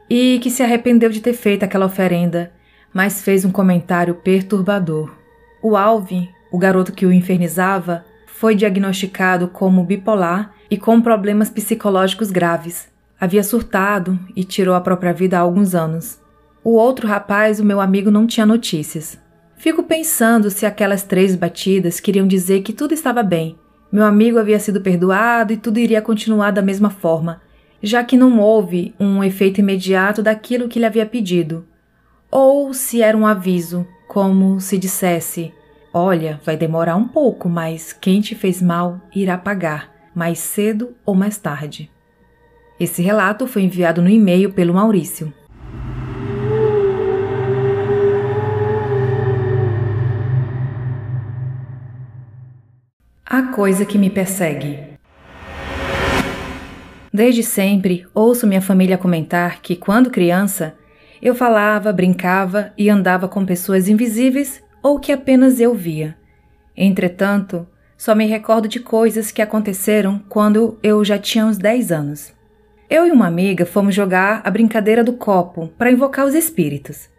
E 0.09 0.39
que 0.41 0.49
se 0.49 0.63
arrependeu 0.63 1.09
de 1.09 1.19
ter 1.19 1.33
feito 1.33 1.63
aquela 1.63 1.85
oferenda, 1.85 2.51
mas 2.93 3.21
fez 3.21 3.43
um 3.43 3.51
comentário 3.51 4.15
perturbador. 4.15 5.13
O 5.61 5.75
Alvin, 5.75 6.29
o 6.51 6.57
garoto 6.57 6.93
que 6.93 7.05
o 7.05 7.11
infernizava, 7.11 8.05
foi 8.25 8.55
diagnosticado 8.55 9.47
como 9.47 9.83
bipolar 9.83 10.53
e 10.69 10.77
com 10.77 11.01
problemas 11.01 11.49
psicológicos 11.49 12.31
graves. 12.31 12.87
Havia 13.19 13.43
surtado 13.43 14.19
e 14.35 14.43
tirou 14.43 14.75
a 14.75 14.81
própria 14.81 15.13
vida 15.13 15.37
há 15.37 15.41
alguns 15.41 15.75
anos. 15.75 16.19
O 16.63 16.75
outro 16.75 17.07
rapaz, 17.07 17.59
o 17.59 17.65
meu 17.65 17.81
amigo, 17.81 18.09
não 18.11 18.27
tinha 18.27 18.45
notícias. 18.45 19.17
Fico 19.63 19.81
pensando 19.81 20.49
se 20.49 20.65
aquelas 20.65 21.03
três 21.03 21.37
batidas 21.37 22.01
queriam 22.01 22.27
dizer 22.27 22.63
que 22.63 22.73
tudo 22.73 22.93
estava 22.93 23.23
bem. 23.23 23.57
Meu 23.89 24.03
amigo 24.03 24.37
havia 24.37 24.59
sido 24.59 24.81
perdoado 24.81 25.53
e 25.53 25.57
tudo 25.57 25.79
iria 25.79 26.01
continuar 26.01 26.51
da 26.51 26.61
mesma 26.61 26.89
forma, 26.89 27.41
já 27.81 28.03
que 28.03 28.17
não 28.17 28.41
houve 28.41 28.93
um 28.99 29.23
efeito 29.23 29.61
imediato 29.61 30.21
daquilo 30.21 30.67
que 30.67 30.77
ele 30.77 30.85
havia 30.85 31.05
pedido. 31.05 31.65
Ou 32.29 32.73
se 32.73 33.01
era 33.01 33.15
um 33.17 33.25
aviso, 33.25 33.87
como 34.05 34.59
se 34.59 34.77
dissesse: 34.77 35.53
Olha, 35.93 36.41
vai 36.43 36.57
demorar 36.57 36.97
um 36.97 37.07
pouco, 37.07 37.47
mas 37.47 37.93
quem 37.93 38.19
te 38.19 38.35
fez 38.35 38.61
mal 38.61 38.99
irá 39.15 39.37
pagar, 39.37 39.89
mais 40.13 40.39
cedo 40.39 40.93
ou 41.05 41.15
mais 41.15 41.37
tarde. 41.37 41.89
Esse 42.77 43.01
relato 43.01 43.47
foi 43.47 43.61
enviado 43.61 44.01
no 44.01 44.09
e-mail 44.09 44.51
pelo 44.51 44.73
Maurício. 44.73 45.33
A 53.33 53.41
coisa 53.41 53.83
que 53.83 53.97
me 53.97 54.11
persegue. 54.11 54.77
Desde 57.11 57.41
sempre 57.41 58.05
ouço 58.13 58.45
minha 58.45 58.61
família 58.61 58.95
comentar 58.95 59.59
que, 59.59 59.75
quando 59.75 60.11
criança, 60.11 60.75
eu 61.19 61.33
falava, 61.33 61.91
brincava 61.91 62.71
e 62.77 62.91
andava 62.91 63.27
com 63.27 63.43
pessoas 63.43 63.89
invisíveis 63.89 64.61
ou 64.83 64.99
que 64.99 65.11
apenas 65.11 65.59
eu 65.59 65.73
via. 65.73 66.15
Entretanto, 66.77 67.65
só 67.97 68.13
me 68.13 68.27
recordo 68.27 68.67
de 68.67 68.79
coisas 68.79 69.31
que 69.31 69.41
aconteceram 69.41 70.21
quando 70.29 70.77
eu 70.83 71.03
já 71.03 71.17
tinha 71.17 71.47
uns 71.47 71.57
10 71.57 71.91
anos. 71.91 72.31
Eu 72.87 73.07
e 73.07 73.11
uma 73.11 73.25
amiga 73.25 73.65
fomos 73.65 73.95
jogar 73.95 74.43
a 74.43 74.51
brincadeira 74.51 75.03
do 75.03 75.13
copo 75.13 75.69
para 75.75 75.91
invocar 75.91 76.27
os 76.27 76.35
espíritos. 76.35 77.09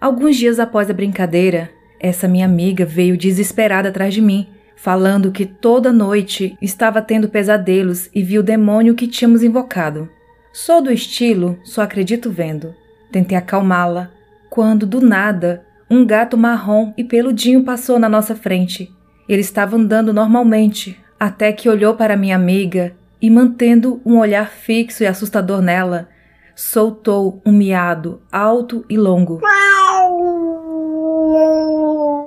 Alguns 0.00 0.36
dias 0.36 0.58
após 0.58 0.88
a 0.88 0.94
brincadeira, 0.94 1.70
essa 2.00 2.26
minha 2.26 2.46
amiga 2.46 2.86
veio 2.86 3.14
desesperada 3.14 3.90
atrás 3.90 4.14
de 4.14 4.22
mim 4.22 4.48
falando 4.84 5.32
que 5.32 5.46
toda 5.46 5.90
noite 5.90 6.58
estava 6.60 7.00
tendo 7.00 7.26
pesadelos 7.26 8.10
e 8.14 8.22
viu 8.22 8.42
o 8.42 8.44
demônio 8.44 8.94
que 8.94 9.08
tínhamos 9.08 9.42
invocado. 9.42 10.10
Sou 10.52 10.82
do 10.82 10.92
estilo, 10.92 11.58
só 11.64 11.80
acredito 11.80 12.30
vendo. 12.30 12.74
Tentei 13.10 13.38
acalmá-la, 13.38 14.10
quando 14.50 14.84
do 14.84 15.00
nada 15.00 15.64
um 15.88 16.04
gato 16.04 16.36
marrom 16.36 16.92
e 16.98 17.02
peludinho 17.02 17.64
passou 17.64 17.98
na 17.98 18.10
nossa 18.10 18.36
frente. 18.36 18.92
Ele 19.26 19.40
estava 19.40 19.74
andando 19.74 20.12
normalmente, 20.12 21.02
até 21.18 21.50
que 21.50 21.66
olhou 21.66 21.94
para 21.94 22.14
minha 22.14 22.36
amiga 22.36 22.94
e, 23.22 23.30
mantendo 23.30 24.02
um 24.04 24.18
olhar 24.18 24.50
fixo 24.50 25.02
e 25.02 25.06
assustador 25.06 25.62
nela, 25.62 26.10
soltou 26.54 27.40
um 27.46 27.52
miado 27.52 28.20
alto 28.30 28.84
e 28.90 28.98
longo. 28.98 29.40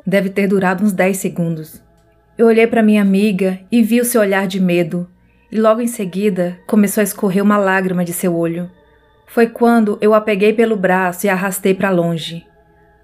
Deve 0.07 0.31
ter 0.31 0.47
durado 0.47 0.83
uns 0.83 0.91
10 0.91 1.17
segundos. 1.17 1.86
Eu 2.37 2.45
olhei 2.45 2.67
para 2.67 2.83
minha 2.83 3.01
amiga 3.01 3.59
e 3.71 3.81
vi 3.81 3.99
o 3.99 4.05
seu 4.05 4.21
olhar 4.21 4.45
de 4.45 4.59
medo, 4.59 5.09
e 5.51 5.59
logo 5.59 5.81
em 5.81 5.87
seguida 5.87 6.59
começou 6.67 7.01
a 7.01 7.03
escorrer 7.03 7.43
uma 7.43 7.57
lágrima 7.57 8.05
de 8.05 8.13
seu 8.13 8.35
olho. 8.35 8.69
Foi 9.25 9.47
quando 9.47 9.97
eu 10.01 10.13
a 10.13 10.21
peguei 10.21 10.53
pelo 10.53 10.77
braço 10.77 11.25
e 11.25 11.29
a 11.29 11.33
arrastei 11.33 11.73
para 11.73 11.89
longe. 11.89 12.45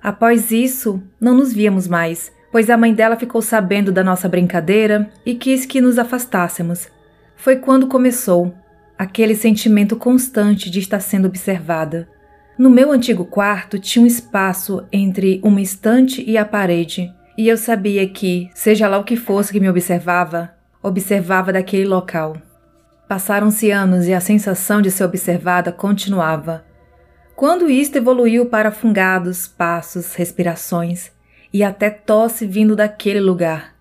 Após 0.03 0.51
isso, 0.51 1.01
não 1.19 1.33
nos 1.33 1.51
víamos 1.51 1.87
mais, 1.87 2.31
pois 2.51 2.69
a 2.69 2.77
mãe 2.77 2.93
dela 2.93 3.15
ficou 3.15 3.41
sabendo 3.41 3.91
da 3.91 4.03
nossa 4.03 4.29
brincadeira 4.29 5.09
e 5.25 5.33
quis 5.33 5.65
que 5.65 5.81
nos 5.81 5.97
afastássemos. 5.97 6.87
Foi 7.35 7.55
quando 7.55 7.87
começou 7.87 8.53
aquele 8.95 9.33
sentimento 9.33 9.95
constante 9.95 10.69
de 10.69 10.77
estar 10.77 10.99
sendo 10.99 11.27
observada. 11.27 12.07
No 12.55 12.69
meu 12.69 12.91
antigo 12.91 13.25
quarto 13.25 13.79
tinha 13.79 14.03
um 14.03 14.07
espaço 14.07 14.85
entre 14.91 15.41
uma 15.43 15.59
estante 15.59 16.23
e 16.23 16.37
a 16.37 16.45
parede 16.45 17.11
E 17.37 17.47
eu 17.47 17.57
sabia 17.57 18.07
que, 18.07 18.49
seja 18.53 18.87
lá 18.87 18.99
o 18.99 19.03
que 19.03 19.15
fosse 19.15 19.51
que 19.51 19.59
me 19.59 19.69
observava, 19.69 20.53
observava 20.81 21.51
daquele 21.51 21.85
local. 21.85 22.37
Passaram-se 23.07 23.71
anos 23.71 24.07
e 24.07 24.13
a 24.13 24.19
sensação 24.19 24.81
de 24.81 24.91
ser 24.91 25.03
observada 25.03 25.71
continuava. 25.71 26.63
Quando 27.35 27.69
isto 27.69 27.97
evoluiu 27.97 28.45
para 28.45 28.71
fungados, 28.71 29.47
passos, 29.47 30.13
respirações 30.13 31.11
e 31.51 31.63
até 31.63 31.89
tosse 31.89 32.45
vindo 32.45 32.75
daquele 32.75 33.19
lugar. 33.19 33.73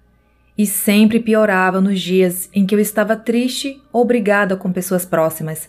E 0.57 0.67
sempre 0.67 1.21
piorava 1.21 1.81
nos 1.81 2.01
dias 2.01 2.49
em 2.55 2.65
que 2.65 2.75
eu 2.75 2.81
estava 2.81 3.17
triste 3.17 3.83
ou 3.93 4.05
brigada 4.05 4.57
com 4.57 4.73
pessoas 4.73 5.05
próximas. 5.05 5.69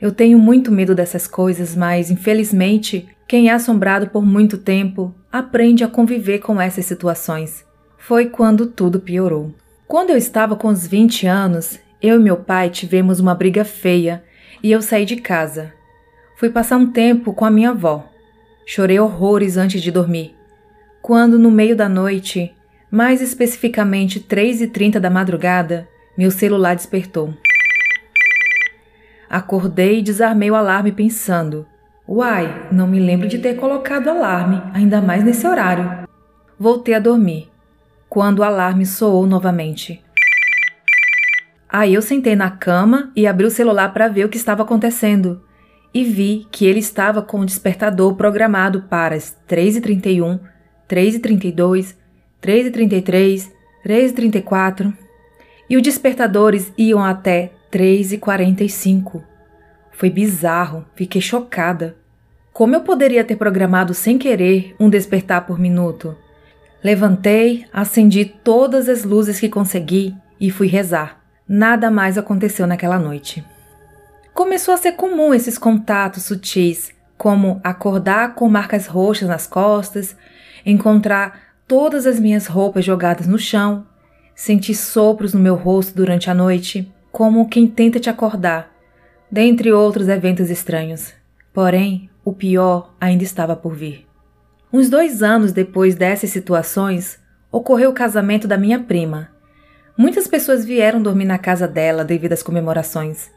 Eu 0.00 0.12
tenho 0.12 0.38
muito 0.38 0.72
medo 0.72 0.94
dessas 0.94 1.26
coisas, 1.26 1.76
mas 1.76 2.10
infelizmente, 2.10 3.06
quem 3.28 3.50
é 3.50 3.52
assombrado 3.52 4.08
por 4.08 4.24
muito 4.24 4.56
tempo 4.56 5.14
aprende 5.32 5.84
a 5.84 5.88
conviver 5.88 6.40
com 6.40 6.60
essas 6.60 6.84
situações. 6.86 7.64
Foi 7.96 8.26
quando 8.26 8.66
tudo 8.66 9.00
piorou. 9.00 9.54
Quando 9.86 10.10
eu 10.10 10.16
estava 10.16 10.56
com 10.56 10.68
os 10.68 10.86
20 10.86 11.26
anos, 11.26 11.78
eu 12.02 12.16
e 12.16 12.22
meu 12.22 12.36
pai 12.36 12.70
tivemos 12.70 13.20
uma 13.20 13.34
briga 13.34 13.64
feia 13.64 14.24
e 14.62 14.72
eu 14.72 14.82
saí 14.82 15.04
de 15.04 15.16
casa. 15.16 15.72
Fui 16.36 16.50
passar 16.50 16.76
um 16.76 16.90
tempo 16.90 17.32
com 17.32 17.44
a 17.44 17.50
minha 17.50 17.70
avó. 17.70 18.08
Chorei 18.66 18.98
horrores 18.98 19.56
antes 19.56 19.82
de 19.82 19.90
dormir. 19.90 20.34
Quando, 21.02 21.38
no 21.38 21.50
meio 21.50 21.76
da 21.76 21.88
noite, 21.88 22.54
mais 22.90 23.20
especificamente 23.20 24.20
3 24.20 24.62
e 24.62 24.66
30 24.66 24.98
da 24.98 25.10
madrugada, 25.10 25.88
meu 26.16 26.30
celular 26.30 26.74
despertou. 26.74 27.34
Acordei 29.28 29.98
e 29.98 30.02
desarmei 30.02 30.50
o 30.50 30.54
alarme 30.54 30.92
pensando: 30.92 31.66
Uai, 32.12 32.66
não 32.72 32.88
me 32.88 32.98
lembro 32.98 33.28
de 33.28 33.38
ter 33.38 33.54
colocado 33.54 34.08
alarme, 34.08 34.60
ainda 34.74 35.00
mais 35.00 35.22
nesse 35.22 35.46
horário. 35.46 36.08
Voltei 36.58 36.92
a 36.92 36.98
dormir, 36.98 37.48
quando 38.08 38.40
o 38.40 38.42
alarme 38.42 38.84
soou 38.84 39.28
novamente. 39.28 40.02
Aí 41.68 41.94
eu 41.94 42.02
sentei 42.02 42.34
na 42.34 42.50
cama 42.50 43.12
e 43.14 43.28
abri 43.28 43.46
o 43.46 43.50
celular 43.50 43.92
para 43.92 44.08
ver 44.08 44.24
o 44.24 44.28
que 44.28 44.36
estava 44.36 44.64
acontecendo 44.64 45.40
e 45.94 46.02
vi 46.02 46.48
que 46.50 46.66
ele 46.66 46.80
estava 46.80 47.22
com 47.22 47.38
o 47.38 47.46
despertador 47.46 48.16
programado 48.16 48.82
para 48.90 49.14
as 49.14 49.36
3h31, 49.48 50.40
3h32, 50.88 51.94
3h33, 52.42 53.52
3h34 53.86 54.92
e 55.70 55.76
os 55.76 55.82
despertadores 55.84 56.72
iam 56.76 57.04
até 57.04 57.52
3h45. 57.72 59.22
Foi 59.92 60.10
bizarro, 60.10 60.84
fiquei 60.96 61.20
chocada. 61.20 61.99
Como 62.60 62.74
eu 62.74 62.82
poderia 62.82 63.24
ter 63.24 63.36
programado 63.36 63.94
sem 63.94 64.18
querer 64.18 64.76
um 64.78 64.90
despertar 64.90 65.46
por 65.46 65.58
minuto? 65.58 66.14
Levantei, 66.84 67.64
acendi 67.72 68.26
todas 68.26 68.86
as 68.86 69.02
luzes 69.02 69.40
que 69.40 69.48
consegui 69.48 70.14
e 70.38 70.50
fui 70.50 70.66
rezar. 70.66 71.22
Nada 71.48 71.90
mais 71.90 72.18
aconteceu 72.18 72.66
naquela 72.66 72.98
noite. 72.98 73.42
Começou 74.34 74.74
a 74.74 74.76
ser 74.76 74.92
comum 74.92 75.32
esses 75.32 75.56
contatos 75.56 76.24
sutis, 76.24 76.92
como 77.16 77.62
acordar 77.64 78.34
com 78.34 78.46
marcas 78.46 78.86
roxas 78.86 79.26
nas 79.26 79.46
costas, 79.46 80.14
encontrar 80.66 81.40
todas 81.66 82.04
as 82.06 82.20
minhas 82.20 82.46
roupas 82.46 82.84
jogadas 82.84 83.26
no 83.26 83.38
chão, 83.38 83.86
sentir 84.34 84.74
sopros 84.74 85.32
no 85.32 85.40
meu 85.40 85.54
rosto 85.54 85.96
durante 85.96 86.28
a 86.28 86.34
noite, 86.34 86.92
como 87.10 87.48
quem 87.48 87.66
tenta 87.66 87.98
te 87.98 88.10
acordar, 88.10 88.70
dentre 89.30 89.72
outros 89.72 90.08
eventos 90.08 90.50
estranhos. 90.50 91.14
Porém, 91.54 92.09
o 92.30 92.34
pior 92.34 92.94
ainda 93.00 93.24
estava 93.24 93.54
por 93.54 93.74
vir. 93.74 94.06
Uns 94.72 94.88
dois 94.88 95.22
anos 95.22 95.52
depois 95.52 95.94
dessas 95.94 96.30
situações, 96.30 97.18
ocorreu 97.50 97.90
o 97.90 97.94
casamento 97.94 98.46
da 98.46 98.56
minha 98.56 98.78
prima, 98.78 99.30
Muitas 100.00 100.26
pessoas 100.26 100.64
vieram 100.64 101.02
dormir 101.02 101.26
na 101.26 101.36
casa 101.36 101.68
dela 101.68 102.02
devido 102.02 102.32
às 102.32 102.42
comemorações. 102.42 103.30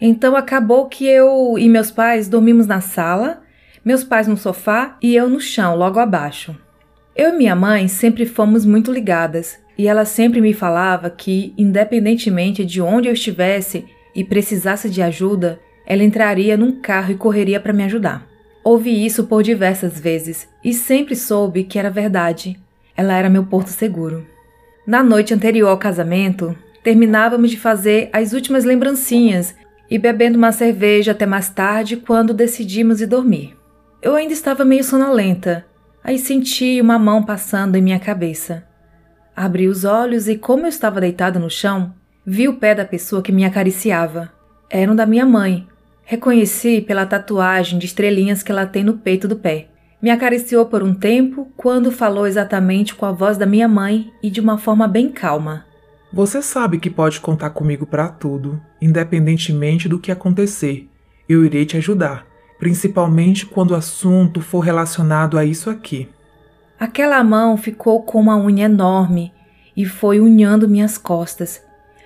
Então 0.00 0.36
acabou 0.36 0.86
que 0.86 1.04
eu 1.04 1.58
e 1.58 1.68
meus 1.68 1.90
pais 1.90 2.28
dormimos 2.28 2.64
na 2.64 2.80
sala, 2.80 3.42
meus 3.84 4.04
pais 4.04 4.28
no 4.28 4.36
sofá 4.36 4.96
e 5.02 5.16
eu 5.16 5.28
no 5.28 5.40
chão, 5.40 5.74
logo 5.74 5.98
abaixo. 5.98 6.56
Eu 7.16 7.30
e 7.30 7.36
minha 7.36 7.56
mãe 7.56 7.88
sempre 7.88 8.24
fomos 8.24 8.64
muito 8.64 8.92
ligadas 8.92 9.58
e 9.76 9.88
ela 9.88 10.04
sempre 10.04 10.40
me 10.40 10.52
falava 10.52 11.10
que, 11.10 11.52
independentemente 11.58 12.64
de 12.64 12.80
onde 12.80 13.08
eu 13.08 13.12
estivesse 13.12 13.84
e 14.14 14.22
precisasse 14.22 14.88
de 14.88 15.02
ajuda, 15.02 15.58
ela 15.86 16.02
entraria 16.02 16.56
num 16.56 16.80
carro 16.80 17.12
e 17.12 17.16
correria 17.16 17.60
para 17.60 17.72
me 17.72 17.84
ajudar. 17.84 18.26
Ouvi 18.64 19.06
isso 19.06 19.24
por 19.24 19.42
diversas 19.42 20.00
vezes 20.00 20.48
e 20.64 20.74
sempre 20.74 21.14
soube 21.14 21.62
que 21.62 21.78
era 21.78 21.88
verdade. 21.88 22.58
Ela 22.96 23.14
era 23.14 23.30
meu 23.30 23.44
porto 23.44 23.68
seguro. 23.68 24.26
Na 24.84 25.02
noite 25.02 25.32
anterior 25.32 25.68
ao 25.68 25.78
casamento, 25.78 26.56
terminávamos 26.82 27.50
de 27.50 27.58
fazer 27.58 28.10
as 28.12 28.32
últimas 28.32 28.64
lembrancinhas 28.64 29.54
e 29.90 29.98
bebendo 29.98 30.36
uma 30.36 30.52
cerveja 30.52 31.12
até 31.12 31.26
mais 31.26 31.48
tarde 31.48 31.96
quando 31.96 32.34
decidimos 32.34 33.00
ir 33.00 33.06
dormir. 33.06 33.56
Eu 34.02 34.14
ainda 34.14 34.32
estava 34.32 34.64
meio 34.64 34.82
sonolenta, 34.82 35.64
aí 36.02 36.18
senti 36.18 36.80
uma 36.80 36.98
mão 36.98 37.22
passando 37.22 37.76
em 37.76 37.82
minha 37.82 38.00
cabeça. 38.00 38.64
Abri 39.34 39.68
os 39.68 39.84
olhos 39.84 40.28
e, 40.28 40.36
como 40.36 40.64
eu 40.64 40.68
estava 40.68 41.00
deitada 41.00 41.38
no 41.38 41.50
chão, 41.50 41.94
vi 42.24 42.48
o 42.48 42.56
pé 42.56 42.74
da 42.74 42.84
pessoa 42.84 43.22
que 43.22 43.32
me 43.32 43.44
acariciava. 43.44 44.32
Era 44.70 44.90
um 44.90 44.96
da 44.96 45.06
minha 45.06 45.26
mãe. 45.26 45.66
Reconheci 46.08 46.80
pela 46.80 47.04
tatuagem 47.04 47.80
de 47.80 47.86
estrelinhas 47.86 48.40
que 48.40 48.52
ela 48.52 48.64
tem 48.64 48.84
no 48.84 48.94
peito 48.94 49.26
do 49.26 49.34
pé. 49.34 49.66
Me 50.00 50.08
acariciou 50.08 50.64
por 50.66 50.80
um 50.80 50.94
tempo, 50.94 51.48
quando 51.56 51.90
falou 51.90 52.28
exatamente 52.28 52.94
com 52.94 53.04
a 53.04 53.10
voz 53.10 53.36
da 53.36 53.44
minha 53.44 53.66
mãe 53.66 54.12
e 54.22 54.30
de 54.30 54.40
uma 54.40 54.56
forma 54.56 54.86
bem 54.86 55.08
calma. 55.08 55.66
Você 56.12 56.40
sabe 56.40 56.78
que 56.78 56.88
pode 56.88 57.18
contar 57.18 57.50
comigo 57.50 57.84
para 57.84 58.08
tudo, 58.08 58.62
independentemente 58.80 59.88
do 59.88 59.98
que 59.98 60.12
acontecer. 60.12 60.88
Eu 61.28 61.44
irei 61.44 61.66
te 61.66 61.76
ajudar, 61.76 62.24
principalmente 62.56 63.44
quando 63.44 63.72
o 63.72 63.74
assunto 63.74 64.40
for 64.40 64.60
relacionado 64.60 65.36
a 65.36 65.44
isso 65.44 65.68
aqui. 65.68 66.08
Aquela 66.78 67.24
mão 67.24 67.56
ficou 67.56 68.04
com 68.04 68.20
uma 68.20 68.36
unha 68.36 68.66
enorme 68.66 69.32
e 69.76 69.84
foi 69.84 70.20
unhando 70.20 70.68
minhas 70.68 70.96
costas. 70.96 71.60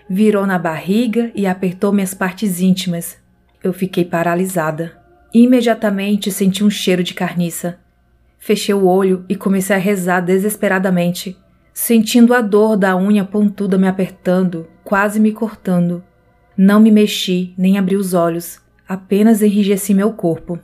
Virou 0.09 0.47
na 0.47 0.59
barriga 0.59 1.31
e 1.35 1.47
apertou 1.47 1.93
minhas 1.93 2.15
partes 2.15 2.63
íntimas. 2.63 3.20
Eu 3.63 3.73
fiquei 3.73 4.05
paralisada. 4.05 4.99
Imediatamente 5.35 6.33
senti 6.33 6.65
um 6.65 6.71
cheiro 6.71 7.03
de 7.03 7.13
carniça. 7.13 7.79
Fechei 8.39 8.75
o 8.75 8.87
olho 8.87 9.25
e 9.29 9.37
comecei 9.37 9.77
a 9.77 9.79
rezar 9.79 10.21
desesperadamente, 10.21 11.37
sentindo 11.75 12.33
a 12.33 12.41
dor 12.41 12.75
da 12.77 12.97
unha 12.97 13.23
pontuda 13.23 13.77
me 13.77 13.87
apertando, 13.87 14.67
quase 14.83 15.21
me 15.21 15.31
cortando. 15.31 16.03
Não 16.57 16.81
me 16.81 16.91
mexi 16.91 17.53
nem 17.57 17.77
abri 17.79 17.97
os 17.97 18.15
olhos, 18.15 18.61
apenas 18.89 19.43
enrijeci 19.43 19.93
meu 19.93 20.15
corpo. 20.15 20.59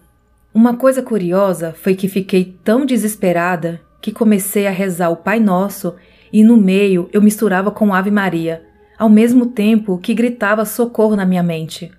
Uma 0.55 0.75
coisa 0.75 1.03
curiosa 1.03 1.75
foi 1.75 1.95
que 1.95 2.09
fiquei 2.09 2.57
tão 2.65 2.87
desesperada 2.87 3.79
que 4.01 4.11
comecei 4.11 4.67
a 4.67 4.71
rezar 4.71 5.11
o 5.11 5.17
Pai 5.17 5.39
Nosso 5.39 5.95
e 6.33 6.43
no 6.43 6.57
meio 6.57 7.11
eu 7.13 7.21
misturava 7.21 7.71
com 7.71 7.93
Ave 7.93 8.11
Maria, 8.11 8.63
ao 8.99 9.11
mesmo 9.11 9.47
tempo 9.47 9.99
que 9.99 10.15
gritava 10.15 10.65
socorro 10.65 11.15
na 11.15 11.27
minha 11.27 11.43
mente. 11.43 11.93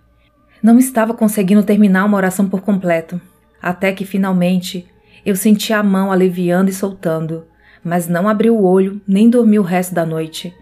Não 0.67 0.77
estava 0.77 1.13
conseguindo 1.13 1.63
terminar 1.63 2.03
uma 2.03 2.17
oração 2.17 2.49
por 2.49 2.59
completo, 2.59 3.21
até 3.61 3.93
que 3.93 4.03
finalmente 4.03 4.85
eu 5.25 5.33
senti 5.33 5.71
a 5.71 5.81
mão 5.81 6.11
aliviando 6.11 6.69
e 6.69 6.73
soltando, 6.73 7.45
mas 7.81 8.09
não 8.09 8.27
abri 8.27 8.49
o 8.49 8.61
olho 8.61 8.99
nem 9.07 9.29
dormi 9.29 9.57
o 9.57 9.61
resto 9.61 9.95
da 9.95 10.05
noite. 10.05 10.53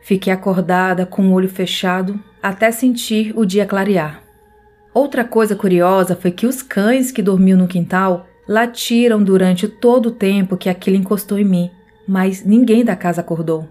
Fiquei 0.00 0.32
acordada 0.32 1.04
com 1.04 1.28
o 1.28 1.32
olho 1.34 1.46
fechado 1.46 2.18
até 2.42 2.70
sentir 2.70 3.34
o 3.36 3.44
dia 3.44 3.66
clarear. 3.66 4.22
Outra 4.94 5.24
coisa 5.24 5.54
curiosa 5.54 6.16
foi 6.16 6.30
que 6.30 6.46
os 6.46 6.62
cães 6.62 7.12
que 7.12 7.20
dormiam 7.20 7.58
no 7.58 7.68
quintal 7.68 8.26
latiram 8.48 9.22
durante 9.22 9.68
todo 9.68 10.06
o 10.06 10.12
tempo 10.12 10.56
que 10.56 10.70
aquilo 10.70 10.96
encostou 10.96 11.38
em 11.38 11.44
mim, 11.44 11.70
mas 12.08 12.42
ninguém 12.46 12.82
da 12.82 12.96
casa 12.96 13.20
acordou. 13.20 13.68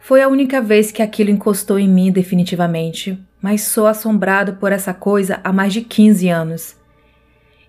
Foi 0.00 0.20
a 0.20 0.26
única 0.26 0.60
vez 0.60 0.90
que 0.90 1.00
aquilo 1.00 1.30
encostou 1.30 1.78
em 1.78 1.88
mim 1.88 2.10
definitivamente, 2.10 3.16
mas 3.40 3.62
sou 3.62 3.86
assombrado 3.86 4.54
por 4.54 4.72
essa 4.72 4.92
coisa 4.92 5.40
há 5.44 5.52
mais 5.52 5.72
de 5.72 5.82
15 5.82 6.28
anos. 6.28 6.76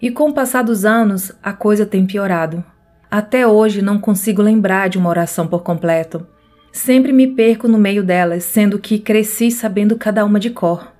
E 0.02 0.10
com 0.10 0.30
o 0.30 0.34
passar 0.34 0.64
dos 0.64 0.86
anos, 0.86 1.32
a 1.44 1.52
coisa 1.52 1.86
tem 1.86 2.06
piorado. 2.06 2.64
Até 3.12 3.46
hoje 3.46 3.82
não 3.82 4.00
consigo 4.00 4.42
lembrar 4.42 4.88
de 4.88 4.98
uma 4.98 5.10
oração 5.10 5.48
por 5.48 5.64
completo. 5.64 6.26
Sempre 6.72 7.12
me 7.12 7.28
perco 7.28 7.68
no 7.68 7.78
meio 7.78 8.04
delas, 8.04 8.44
sendo 8.44 8.80
que 8.80 9.00
cresci 9.00 9.52
sabendo 9.52 9.98
cada 9.98 10.24
uma 10.24 10.40
de 10.40 10.52
cor. 10.52 10.94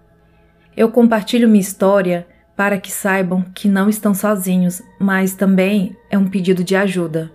Eu 0.76 0.90
compartilho 0.90 1.48
minha 1.48 1.62
história 1.62 2.28
para 2.56 2.78
que 2.78 2.92
saibam 2.92 3.46
que 3.54 3.70
não 3.70 3.88
estão 3.88 4.14
sozinhos, 4.14 4.82
mas 5.00 5.34
também 5.34 5.96
é 6.10 6.18
um 6.18 6.28
pedido 6.28 6.64
de 6.64 6.76
ajuda. 6.76 7.32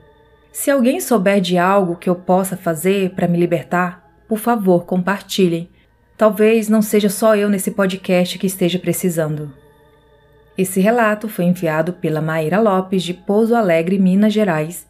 Se 0.52 0.70
alguém 0.70 1.00
souber 1.00 1.40
de 1.40 1.56
algo 1.56 1.96
que 1.96 2.08
eu 2.08 2.14
possa 2.14 2.56
fazer 2.56 3.10
para 3.10 3.26
me 3.26 3.38
libertar, 3.38 4.04
por 4.28 4.38
favor, 4.38 4.84
compartilhem. 4.84 5.70
Talvez 6.16 6.68
não 6.68 6.80
seja 6.80 7.08
só 7.08 7.34
eu 7.34 7.48
nesse 7.48 7.72
podcast 7.72 8.38
que 8.38 8.46
esteja 8.46 8.78
precisando. 8.78 9.52
Esse 10.56 10.80
relato 10.80 11.28
foi 11.28 11.44
enviado 11.46 11.94
pela 11.94 12.20
Maíra 12.20 12.60
Lopes 12.60 13.02
de 13.02 13.12
Pouso 13.12 13.54
Alegre, 13.56 13.98
Minas 13.98 14.32
Gerais, 14.32 14.86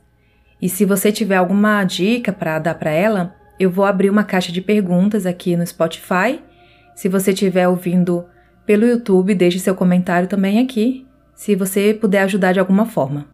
E 0.60 0.68
se 0.68 0.84
você 0.84 1.12
tiver 1.12 1.36
alguma 1.36 1.84
dica 1.84 2.32
para 2.32 2.58
dar 2.58 2.74
para 2.74 2.90
ela, 2.90 3.34
eu 3.58 3.70
vou 3.70 3.84
abrir 3.84 4.08
uma 4.08 4.24
caixa 4.24 4.50
de 4.50 4.60
perguntas 4.62 5.26
aqui 5.26 5.56
no 5.56 5.66
Spotify. 5.66 6.40
Se 6.94 7.08
você 7.08 7.32
estiver 7.32 7.68
ouvindo 7.68 8.24
pelo 8.64 8.86
YouTube, 8.86 9.34
deixe 9.34 9.58
seu 9.58 9.74
comentário 9.74 10.28
também 10.28 10.58
aqui, 10.58 11.06
se 11.34 11.54
você 11.54 11.92
puder 11.92 12.22
ajudar 12.22 12.52
de 12.52 12.60
alguma 12.60 12.86
forma. 12.86 13.26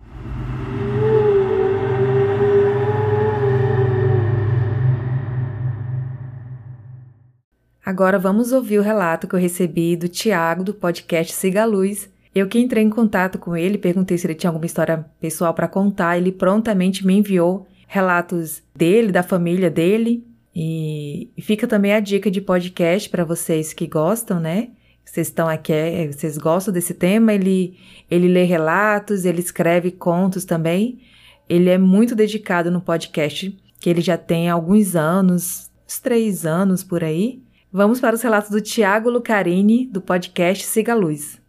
Agora 7.90 8.20
vamos 8.20 8.52
ouvir 8.52 8.78
o 8.78 8.82
relato 8.82 9.26
que 9.26 9.34
eu 9.34 9.40
recebi 9.40 9.96
do 9.96 10.06
Tiago 10.06 10.62
do 10.62 10.72
podcast 10.72 11.32
Siga 11.32 11.62
a 11.62 11.66
Luz. 11.66 12.08
Eu 12.32 12.46
que 12.46 12.60
entrei 12.60 12.84
em 12.84 12.88
contato 12.88 13.36
com 13.36 13.56
ele, 13.56 13.76
perguntei 13.76 14.16
se 14.16 14.28
ele 14.28 14.36
tinha 14.36 14.48
alguma 14.48 14.64
história 14.64 15.04
pessoal 15.20 15.52
para 15.52 15.66
contar, 15.66 16.16
ele 16.16 16.30
prontamente 16.30 17.04
me 17.04 17.14
enviou 17.14 17.66
relatos 17.88 18.62
dele, 18.76 19.10
da 19.10 19.24
família 19.24 19.68
dele. 19.68 20.24
E 20.54 21.30
fica 21.40 21.66
também 21.66 21.92
a 21.92 21.98
dica 21.98 22.30
de 22.30 22.40
podcast 22.40 23.10
para 23.10 23.24
vocês 23.24 23.72
que 23.72 23.88
gostam, 23.88 24.38
né? 24.38 24.68
Vocês 25.04 25.26
estão 25.26 25.48
aqui, 25.48 25.72
é, 25.72 26.06
vocês 26.06 26.38
gostam 26.38 26.72
desse 26.72 26.94
tema? 26.94 27.32
Ele 27.32 27.76
ele 28.08 28.28
lê 28.28 28.44
relatos, 28.44 29.24
ele 29.24 29.40
escreve 29.40 29.90
contos 29.90 30.44
também. 30.44 31.00
Ele 31.48 31.68
é 31.68 31.76
muito 31.76 32.14
dedicado 32.14 32.70
no 32.70 32.80
podcast, 32.80 33.50
que 33.80 33.90
ele 33.90 34.00
já 34.00 34.16
tem 34.16 34.48
alguns 34.48 34.94
anos, 34.94 35.68
uns 35.84 35.98
três 35.98 36.46
anos 36.46 36.84
por 36.84 37.02
aí. 37.02 37.42
Vamos 37.72 38.00
para 38.00 38.16
os 38.16 38.22
relatos 38.22 38.50
do 38.50 38.60
Tiago 38.60 39.08
Lucarini, 39.08 39.86
do 39.86 40.00
podcast 40.00 40.64
Siga 40.64 40.92
a 40.92 40.96
Luz. 40.96 41.40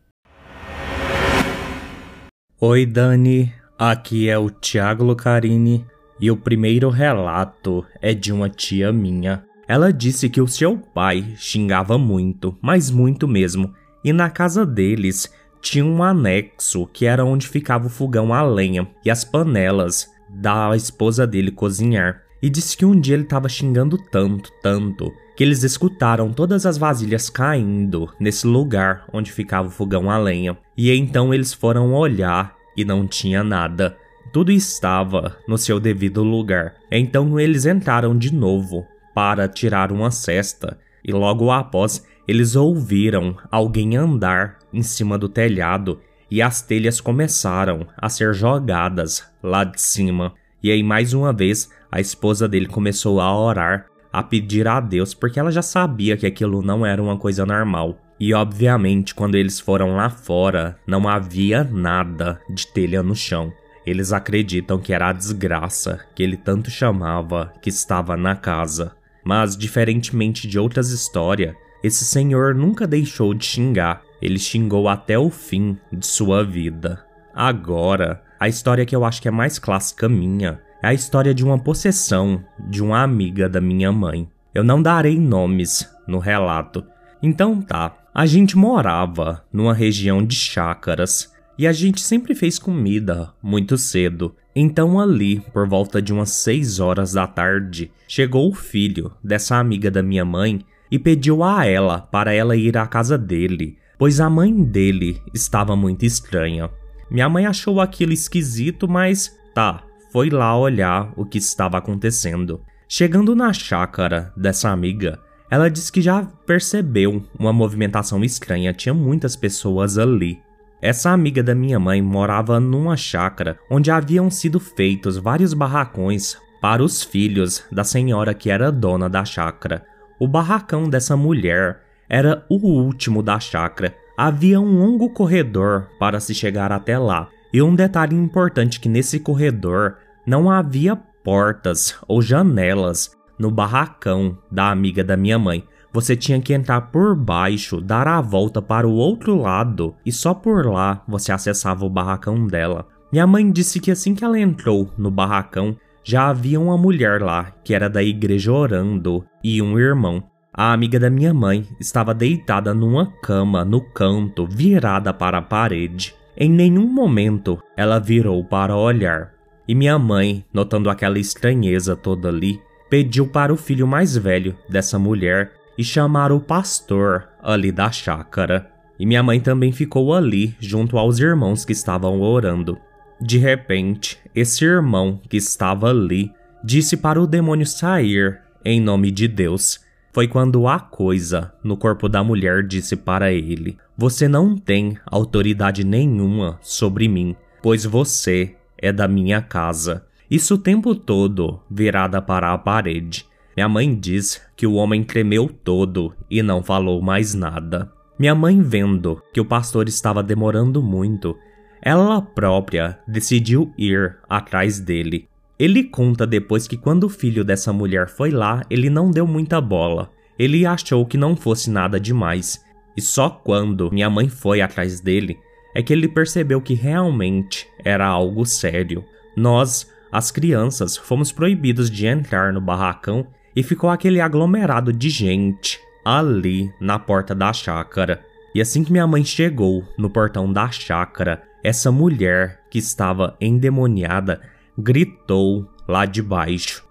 Oi, 2.59 2.85
Dani. 2.85 3.51
Aqui 3.75 4.29
é 4.29 4.37
o 4.37 4.51
Tiago 4.51 5.03
Lucarini 5.03 5.83
e 6.19 6.29
o 6.29 6.37
primeiro 6.37 6.91
relato 6.91 7.83
é 7.99 8.13
de 8.13 8.31
uma 8.31 8.47
tia 8.47 8.93
minha. 8.93 9.43
Ela 9.67 9.91
disse 9.91 10.29
que 10.29 10.39
o 10.39 10.47
seu 10.47 10.77
pai 10.77 11.33
xingava 11.37 11.97
muito, 11.97 12.55
mas 12.61 12.91
muito 12.91 13.27
mesmo, 13.27 13.73
e 14.03 14.13
na 14.13 14.29
casa 14.29 14.63
deles 14.63 15.27
tinha 15.59 15.83
um 15.83 16.03
anexo 16.03 16.85
que 16.93 17.07
era 17.07 17.25
onde 17.25 17.47
ficava 17.47 17.87
o 17.87 17.89
fogão 17.89 18.31
a 18.31 18.43
lenha 18.43 18.87
e 19.03 19.09
as 19.09 19.23
panelas 19.23 20.07
da 20.29 20.75
esposa 20.75 21.25
dele 21.25 21.49
cozinhar. 21.49 22.21
E 22.43 22.49
disse 22.49 22.77
que 22.77 22.85
um 22.85 22.99
dia 22.99 23.15
ele 23.15 23.23
estava 23.23 23.49
xingando 23.49 23.97
tanto, 24.11 24.51
tanto, 24.61 25.11
que 25.35 25.43
eles 25.43 25.63
escutaram 25.63 26.31
todas 26.31 26.65
as 26.65 26.77
vasilhas 26.77 27.29
caindo 27.29 28.09
nesse 28.19 28.45
lugar 28.45 29.05
onde 29.11 29.31
ficava 29.31 29.67
o 29.67 29.71
fogão 29.71 30.09
a 30.09 30.17
lenha. 30.17 30.57
E 30.77 30.91
então 30.91 31.33
eles 31.33 31.53
foram 31.53 31.93
olhar 31.93 32.55
e 32.75 32.83
não 32.83 33.07
tinha 33.07 33.43
nada. 33.43 33.97
Tudo 34.31 34.51
estava 34.51 35.37
no 35.47 35.57
seu 35.57 35.79
devido 35.79 36.23
lugar. 36.23 36.75
Então 36.91 37.39
eles 37.39 37.65
entraram 37.65 38.17
de 38.17 38.33
novo 38.33 38.85
para 39.13 39.47
tirar 39.47 39.91
uma 39.91 40.11
cesta 40.11 40.77
e 41.03 41.11
logo 41.11 41.51
após 41.51 42.05
eles 42.27 42.55
ouviram 42.55 43.35
alguém 43.51 43.97
andar 43.97 44.59
em 44.71 44.81
cima 44.81 45.17
do 45.17 45.27
telhado 45.27 45.99
e 46.29 46.41
as 46.41 46.61
telhas 46.61 47.01
começaram 47.01 47.85
a 47.97 48.07
ser 48.07 48.33
jogadas 48.33 49.25
lá 49.43 49.63
de 49.63 49.81
cima. 49.81 50.33
E 50.63 50.71
aí 50.71 50.81
mais 50.81 51.13
uma 51.13 51.33
vez 51.33 51.69
a 51.91 51.99
esposa 51.99 52.47
dele 52.47 52.67
começou 52.67 53.19
a 53.19 53.35
orar 53.35 53.87
a 54.11 54.21
pedir 54.21 54.67
a 54.67 54.79
Deus 54.79 55.13
porque 55.13 55.39
ela 55.39 55.51
já 55.51 55.61
sabia 55.61 56.17
que 56.17 56.25
aquilo 56.25 56.61
não 56.61 56.85
era 56.85 57.01
uma 57.01 57.17
coisa 57.17 57.45
normal. 57.45 57.97
E 58.19 58.33
obviamente, 58.33 59.15
quando 59.15 59.35
eles 59.35 59.59
foram 59.59 59.95
lá 59.95 60.09
fora, 60.09 60.77
não 60.85 61.07
havia 61.07 61.63
nada 61.63 62.39
de 62.49 62.67
telha 62.67 63.01
no 63.01 63.15
chão. 63.15 63.51
Eles 63.85 64.13
acreditam 64.13 64.77
que 64.77 64.93
era 64.93 65.09
a 65.09 65.13
desgraça 65.13 66.05
que 66.13 66.21
ele 66.21 66.37
tanto 66.37 66.69
chamava 66.69 67.51
que 67.61 67.69
estava 67.69 68.15
na 68.15 68.35
casa. 68.35 68.95
Mas, 69.23 69.57
diferentemente 69.57 70.47
de 70.47 70.59
outras 70.59 70.91
histórias, 70.91 71.55
esse 71.83 72.05
senhor 72.05 72.53
nunca 72.53 72.85
deixou 72.85 73.33
de 73.33 73.45
xingar. 73.45 74.03
Ele 74.21 74.37
xingou 74.37 74.87
até 74.87 75.17
o 75.17 75.31
fim 75.31 75.77
de 75.91 76.05
sua 76.05 76.43
vida. 76.43 77.03
Agora, 77.33 78.21
a 78.39 78.47
história 78.47 78.85
que 78.85 78.95
eu 78.95 79.03
acho 79.03 79.19
que 79.19 79.27
é 79.27 79.31
mais 79.31 79.57
clássica 79.57 80.07
minha 80.07 80.59
é 80.81 80.87
a 80.87 80.93
história 80.93 81.33
de 81.33 81.43
uma 81.43 81.59
possessão 81.59 82.43
de 82.69 82.81
uma 82.81 83.01
amiga 83.01 83.47
da 83.47 83.61
minha 83.61 83.91
mãe. 83.91 84.27
Eu 84.53 84.63
não 84.63 84.81
darei 84.81 85.19
nomes 85.19 85.87
no 86.07 86.19
relato. 86.19 86.83
Então 87.21 87.61
tá, 87.61 87.95
a 88.13 88.25
gente 88.25 88.57
morava 88.57 89.43
numa 89.53 89.73
região 89.73 90.25
de 90.25 90.35
chácaras 90.35 91.31
e 91.57 91.67
a 91.67 91.71
gente 91.71 92.01
sempre 92.01 92.33
fez 92.33 92.57
comida 92.57 93.31
muito 93.41 93.77
cedo. 93.77 94.35
Então 94.55 94.99
ali, 94.99 95.39
por 95.53 95.67
volta 95.67 96.01
de 96.01 96.11
umas 96.11 96.31
6 96.31 96.79
horas 96.79 97.13
da 97.13 97.27
tarde, 97.27 97.91
chegou 98.07 98.49
o 98.49 98.55
filho 98.55 99.11
dessa 99.23 99.57
amiga 99.57 99.91
da 99.91 100.01
minha 100.01 100.25
mãe 100.25 100.65
e 100.89 100.99
pediu 100.99 101.43
a 101.43 101.65
ela 101.65 102.01
para 102.01 102.33
ela 102.33 102.55
ir 102.55 102.77
à 102.77 102.85
casa 102.85 103.17
dele, 103.17 103.77
pois 103.97 104.19
a 104.19 104.29
mãe 104.29 104.63
dele 104.63 105.21
estava 105.33 105.75
muito 105.75 106.05
estranha. 106.05 106.69
Minha 107.09 107.29
mãe 107.29 107.45
achou 107.45 107.79
aquilo 107.79 108.11
esquisito, 108.11 108.89
mas 108.89 109.37
tá, 109.53 109.83
foi 110.11 110.29
lá 110.29 110.57
olhar 110.57 111.11
o 111.15 111.25
que 111.25 111.37
estava 111.37 111.77
acontecendo. 111.77 112.61
Chegando 112.87 113.33
na 113.33 113.53
chácara 113.53 114.33
dessa 114.35 114.69
amiga, 114.69 115.17
ela 115.49 115.69
disse 115.69 115.91
que 115.91 116.01
já 116.01 116.23
percebeu 116.45 117.23
uma 117.37 117.53
movimentação 117.53 118.23
estranha, 118.23 118.73
tinha 118.73 118.93
muitas 118.93 119.35
pessoas 119.35 119.97
ali. 119.97 120.39
Essa 120.81 121.11
amiga 121.11 121.41
da 121.41 121.55
minha 121.55 121.79
mãe 121.79 122.01
morava 122.01 122.59
numa 122.59 122.97
chácara 122.97 123.57
onde 123.69 123.91
haviam 123.91 124.29
sido 124.29 124.59
feitos 124.59 125.17
vários 125.17 125.53
barracões 125.53 126.37
para 126.61 126.83
os 126.83 127.03
filhos 127.03 127.63
da 127.71 127.83
senhora 127.83 128.33
que 128.33 128.49
era 128.49 128.71
dona 128.71 129.09
da 129.09 129.23
chácara. 129.23 129.85
O 130.19 130.27
barracão 130.27 130.89
dessa 130.89 131.15
mulher 131.15 131.81
era 132.09 132.45
o 132.49 132.55
último 132.55 133.23
da 133.23 133.39
chácara. 133.39 133.95
Havia 134.17 134.59
um 134.59 134.79
longo 134.79 135.09
corredor 135.09 135.87
para 135.97 136.19
se 136.19 136.35
chegar 136.35 136.71
até 136.71 136.97
lá, 136.97 137.29
e 137.53 137.61
um 137.61 137.75
detalhe 137.75 138.15
importante 138.15 138.79
que 138.79 138.89
nesse 138.89 139.19
corredor 139.19 139.97
não 140.25 140.49
havia 140.49 140.95
portas 140.95 141.97
ou 142.07 142.21
janelas 142.21 143.11
no 143.37 143.51
barracão 143.51 144.37
da 144.51 144.69
amiga 144.69 145.03
da 145.03 145.17
minha 145.17 145.39
mãe. 145.39 145.63
Você 145.93 146.15
tinha 146.15 146.39
que 146.39 146.53
entrar 146.53 146.81
por 146.81 147.15
baixo, 147.15 147.81
dar 147.81 148.07
a 148.07 148.21
volta 148.21 148.61
para 148.61 148.87
o 148.87 148.93
outro 148.93 149.35
lado 149.35 149.95
e 150.05 150.11
só 150.11 150.33
por 150.33 150.65
lá 150.65 151.03
você 151.07 151.31
acessava 151.31 151.85
o 151.85 151.89
barracão 151.89 152.47
dela. 152.47 152.87
Minha 153.11 153.27
mãe 153.27 153.51
disse 153.51 153.79
que 153.79 153.91
assim 153.91 154.15
que 154.15 154.23
ela 154.23 154.39
entrou 154.39 154.89
no 154.97 155.11
barracão, 155.11 155.75
já 156.03 156.29
havia 156.29 156.59
uma 156.59 156.77
mulher 156.77 157.21
lá 157.21 157.51
que 157.63 157.73
era 157.73 157.89
da 157.89 158.01
igreja 158.01 158.51
orando 158.51 159.25
e 159.43 159.61
um 159.61 159.77
irmão. 159.77 160.23
A 160.53 160.71
amiga 160.71 160.99
da 160.99 161.09
minha 161.09 161.33
mãe 161.33 161.67
estava 161.79 162.13
deitada 162.13 162.73
numa 162.73 163.07
cama 163.21 163.65
no 163.65 163.81
canto, 163.81 164.47
virada 164.47 165.13
para 165.13 165.39
a 165.39 165.41
parede. 165.41 166.15
Em 166.43 166.49
nenhum 166.49 166.87
momento 166.87 167.61
ela 167.77 167.99
virou 167.99 168.43
para 168.43 168.75
olhar. 168.75 169.31
E 169.67 169.75
minha 169.75 169.99
mãe, 169.99 170.43
notando 170.51 170.89
aquela 170.89 171.19
estranheza 171.19 171.95
toda 171.95 172.29
ali, 172.29 172.59
pediu 172.89 173.27
para 173.27 173.53
o 173.53 173.55
filho 173.55 173.85
mais 173.85 174.17
velho 174.17 174.57
dessa 174.67 174.97
mulher 174.97 175.51
e 175.77 175.83
chamar 175.83 176.31
o 176.31 176.39
pastor 176.39 177.29
ali 177.43 177.71
da 177.71 177.91
chácara. 177.91 178.71
E 178.97 179.05
minha 179.05 179.21
mãe 179.21 179.39
também 179.39 179.71
ficou 179.71 180.15
ali 180.15 180.55
junto 180.59 180.97
aos 180.97 181.19
irmãos 181.19 181.63
que 181.63 181.73
estavam 181.73 182.19
orando. 182.21 182.75
De 183.21 183.37
repente, 183.37 184.17
esse 184.33 184.65
irmão 184.65 185.21
que 185.29 185.37
estava 185.37 185.91
ali 185.91 186.31
disse 186.63 186.97
para 186.97 187.21
o 187.21 187.27
demônio 187.27 187.67
sair 187.67 188.41
em 188.65 188.81
nome 188.81 189.11
de 189.11 189.27
Deus. 189.27 189.79
Foi 190.13 190.27
quando 190.27 190.67
a 190.67 190.79
coisa 190.79 191.53
no 191.63 191.77
corpo 191.77 192.09
da 192.09 192.23
mulher 192.23 192.67
disse 192.67 192.95
para 192.95 193.31
ele: 193.31 193.77
Você 193.97 194.27
não 194.27 194.57
tem 194.57 194.97
autoridade 195.05 195.85
nenhuma 195.85 196.59
sobre 196.61 197.07
mim, 197.07 197.35
pois 197.61 197.85
você 197.85 198.55
é 198.77 198.91
da 198.91 199.07
minha 199.07 199.41
casa. 199.41 200.05
Isso 200.29 200.55
o 200.55 200.57
tempo 200.57 200.95
todo 200.95 201.61
virada 201.69 202.21
para 202.21 202.53
a 202.53 202.57
parede. 202.57 203.25
Minha 203.55 203.69
mãe 203.69 203.93
diz 203.93 204.41
que 204.55 204.65
o 204.65 204.73
homem 204.73 205.03
tremeu 205.03 205.47
todo 205.47 206.13
e 206.29 206.41
não 206.41 206.63
falou 206.63 207.01
mais 207.01 207.33
nada. 207.33 207.91
Minha 208.17 208.35
mãe, 208.35 208.61
vendo 208.61 209.21
que 209.33 209.41
o 209.41 209.45
pastor 209.45 209.87
estava 209.87 210.21
demorando 210.21 210.81
muito, 210.81 211.37
ela 211.81 212.21
própria 212.21 212.99
decidiu 213.07 213.73
ir 213.77 214.17
atrás 214.29 214.79
dele. 214.79 215.27
Ele 215.61 215.83
conta 215.83 216.25
depois 216.25 216.67
que 216.67 216.75
quando 216.75 217.03
o 217.03 217.09
filho 217.09 217.45
dessa 217.45 217.71
mulher 217.71 218.09
foi 218.09 218.31
lá, 218.31 218.63
ele 218.67 218.89
não 218.89 219.11
deu 219.11 219.27
muita 219.27 219.61
bola. 219.61 220.11
Ele 220.39 220.65
achou 220.65 221.05
que 221.05 221.19
não 221.19 221.35
fosse 221.35 221.69
nada 221.69 221.99
demais. 221.99 222.65
E 222.97 223.01
só 223.01 223.29
quando 223.29 223.91
minha 223.91 224.09
mãe 224.09 224.27
foi 224.27 224.59
atrás 224.59 224.99
dele 224.99 225.37
é 225.75 225.83
que 225.83 225.93
ele 225.93 226.07
percebeu 226.07 226.59
que 226.61 226.73
realmente 226.73 227.67
era 227.85 228.07
algo 228.07 228.43
sério. 228.43 229.05
Nós, 229.37 229.87
as 230.11 230.31
crianças, 230.31 230.97
fomos 230.97 231.31
proibidos 231.31 231.91
de 231.91 232.07
entrar 232.07 232.51
no 232.51 232.59
barracão 232.59 233.27
e 233.55 233.61
ficou 233.61 233.91
aquele 233.91 234.19
aglomerado 234.19 234.91
de 234.91 235.11
gente 235.11 235.79
ali 236.03 236.73
na 236.81 236.97
porta 236.97 237.35
da 237.35 237.53
chácara. 237.53 238.19
E 238.55 238.59
assim 238.59 238.83
que 238.83 238.91
minha 238.91 239.05
mãe 239.05 239.23
chegou 239.23 239.85
no 239.95 240.09
portão 240.09 240.51
da 240.51 240.71
chácara, 240.71 241.43
essa 241.63 241.91
mulher 241.91 242.61
que 242.71 242.79
estava 242.79 243.37
endemoniada 243.39 244.41
gritou 244.77 245.67
lá 245.87 246.05
de 246.05 246.21
baixo. 246.21 246.83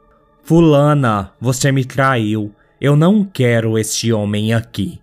Fulana, 0.43 1.33
você 1.41 1.71
me 1.71 1.85
traiu. 1.85 2.55
Eu 2.81 2.97
não 2.97 3.25
quero 3.25 3.79
esse 3.79 4.13
homem 4.13 4.53
aqui. 4.53 5.01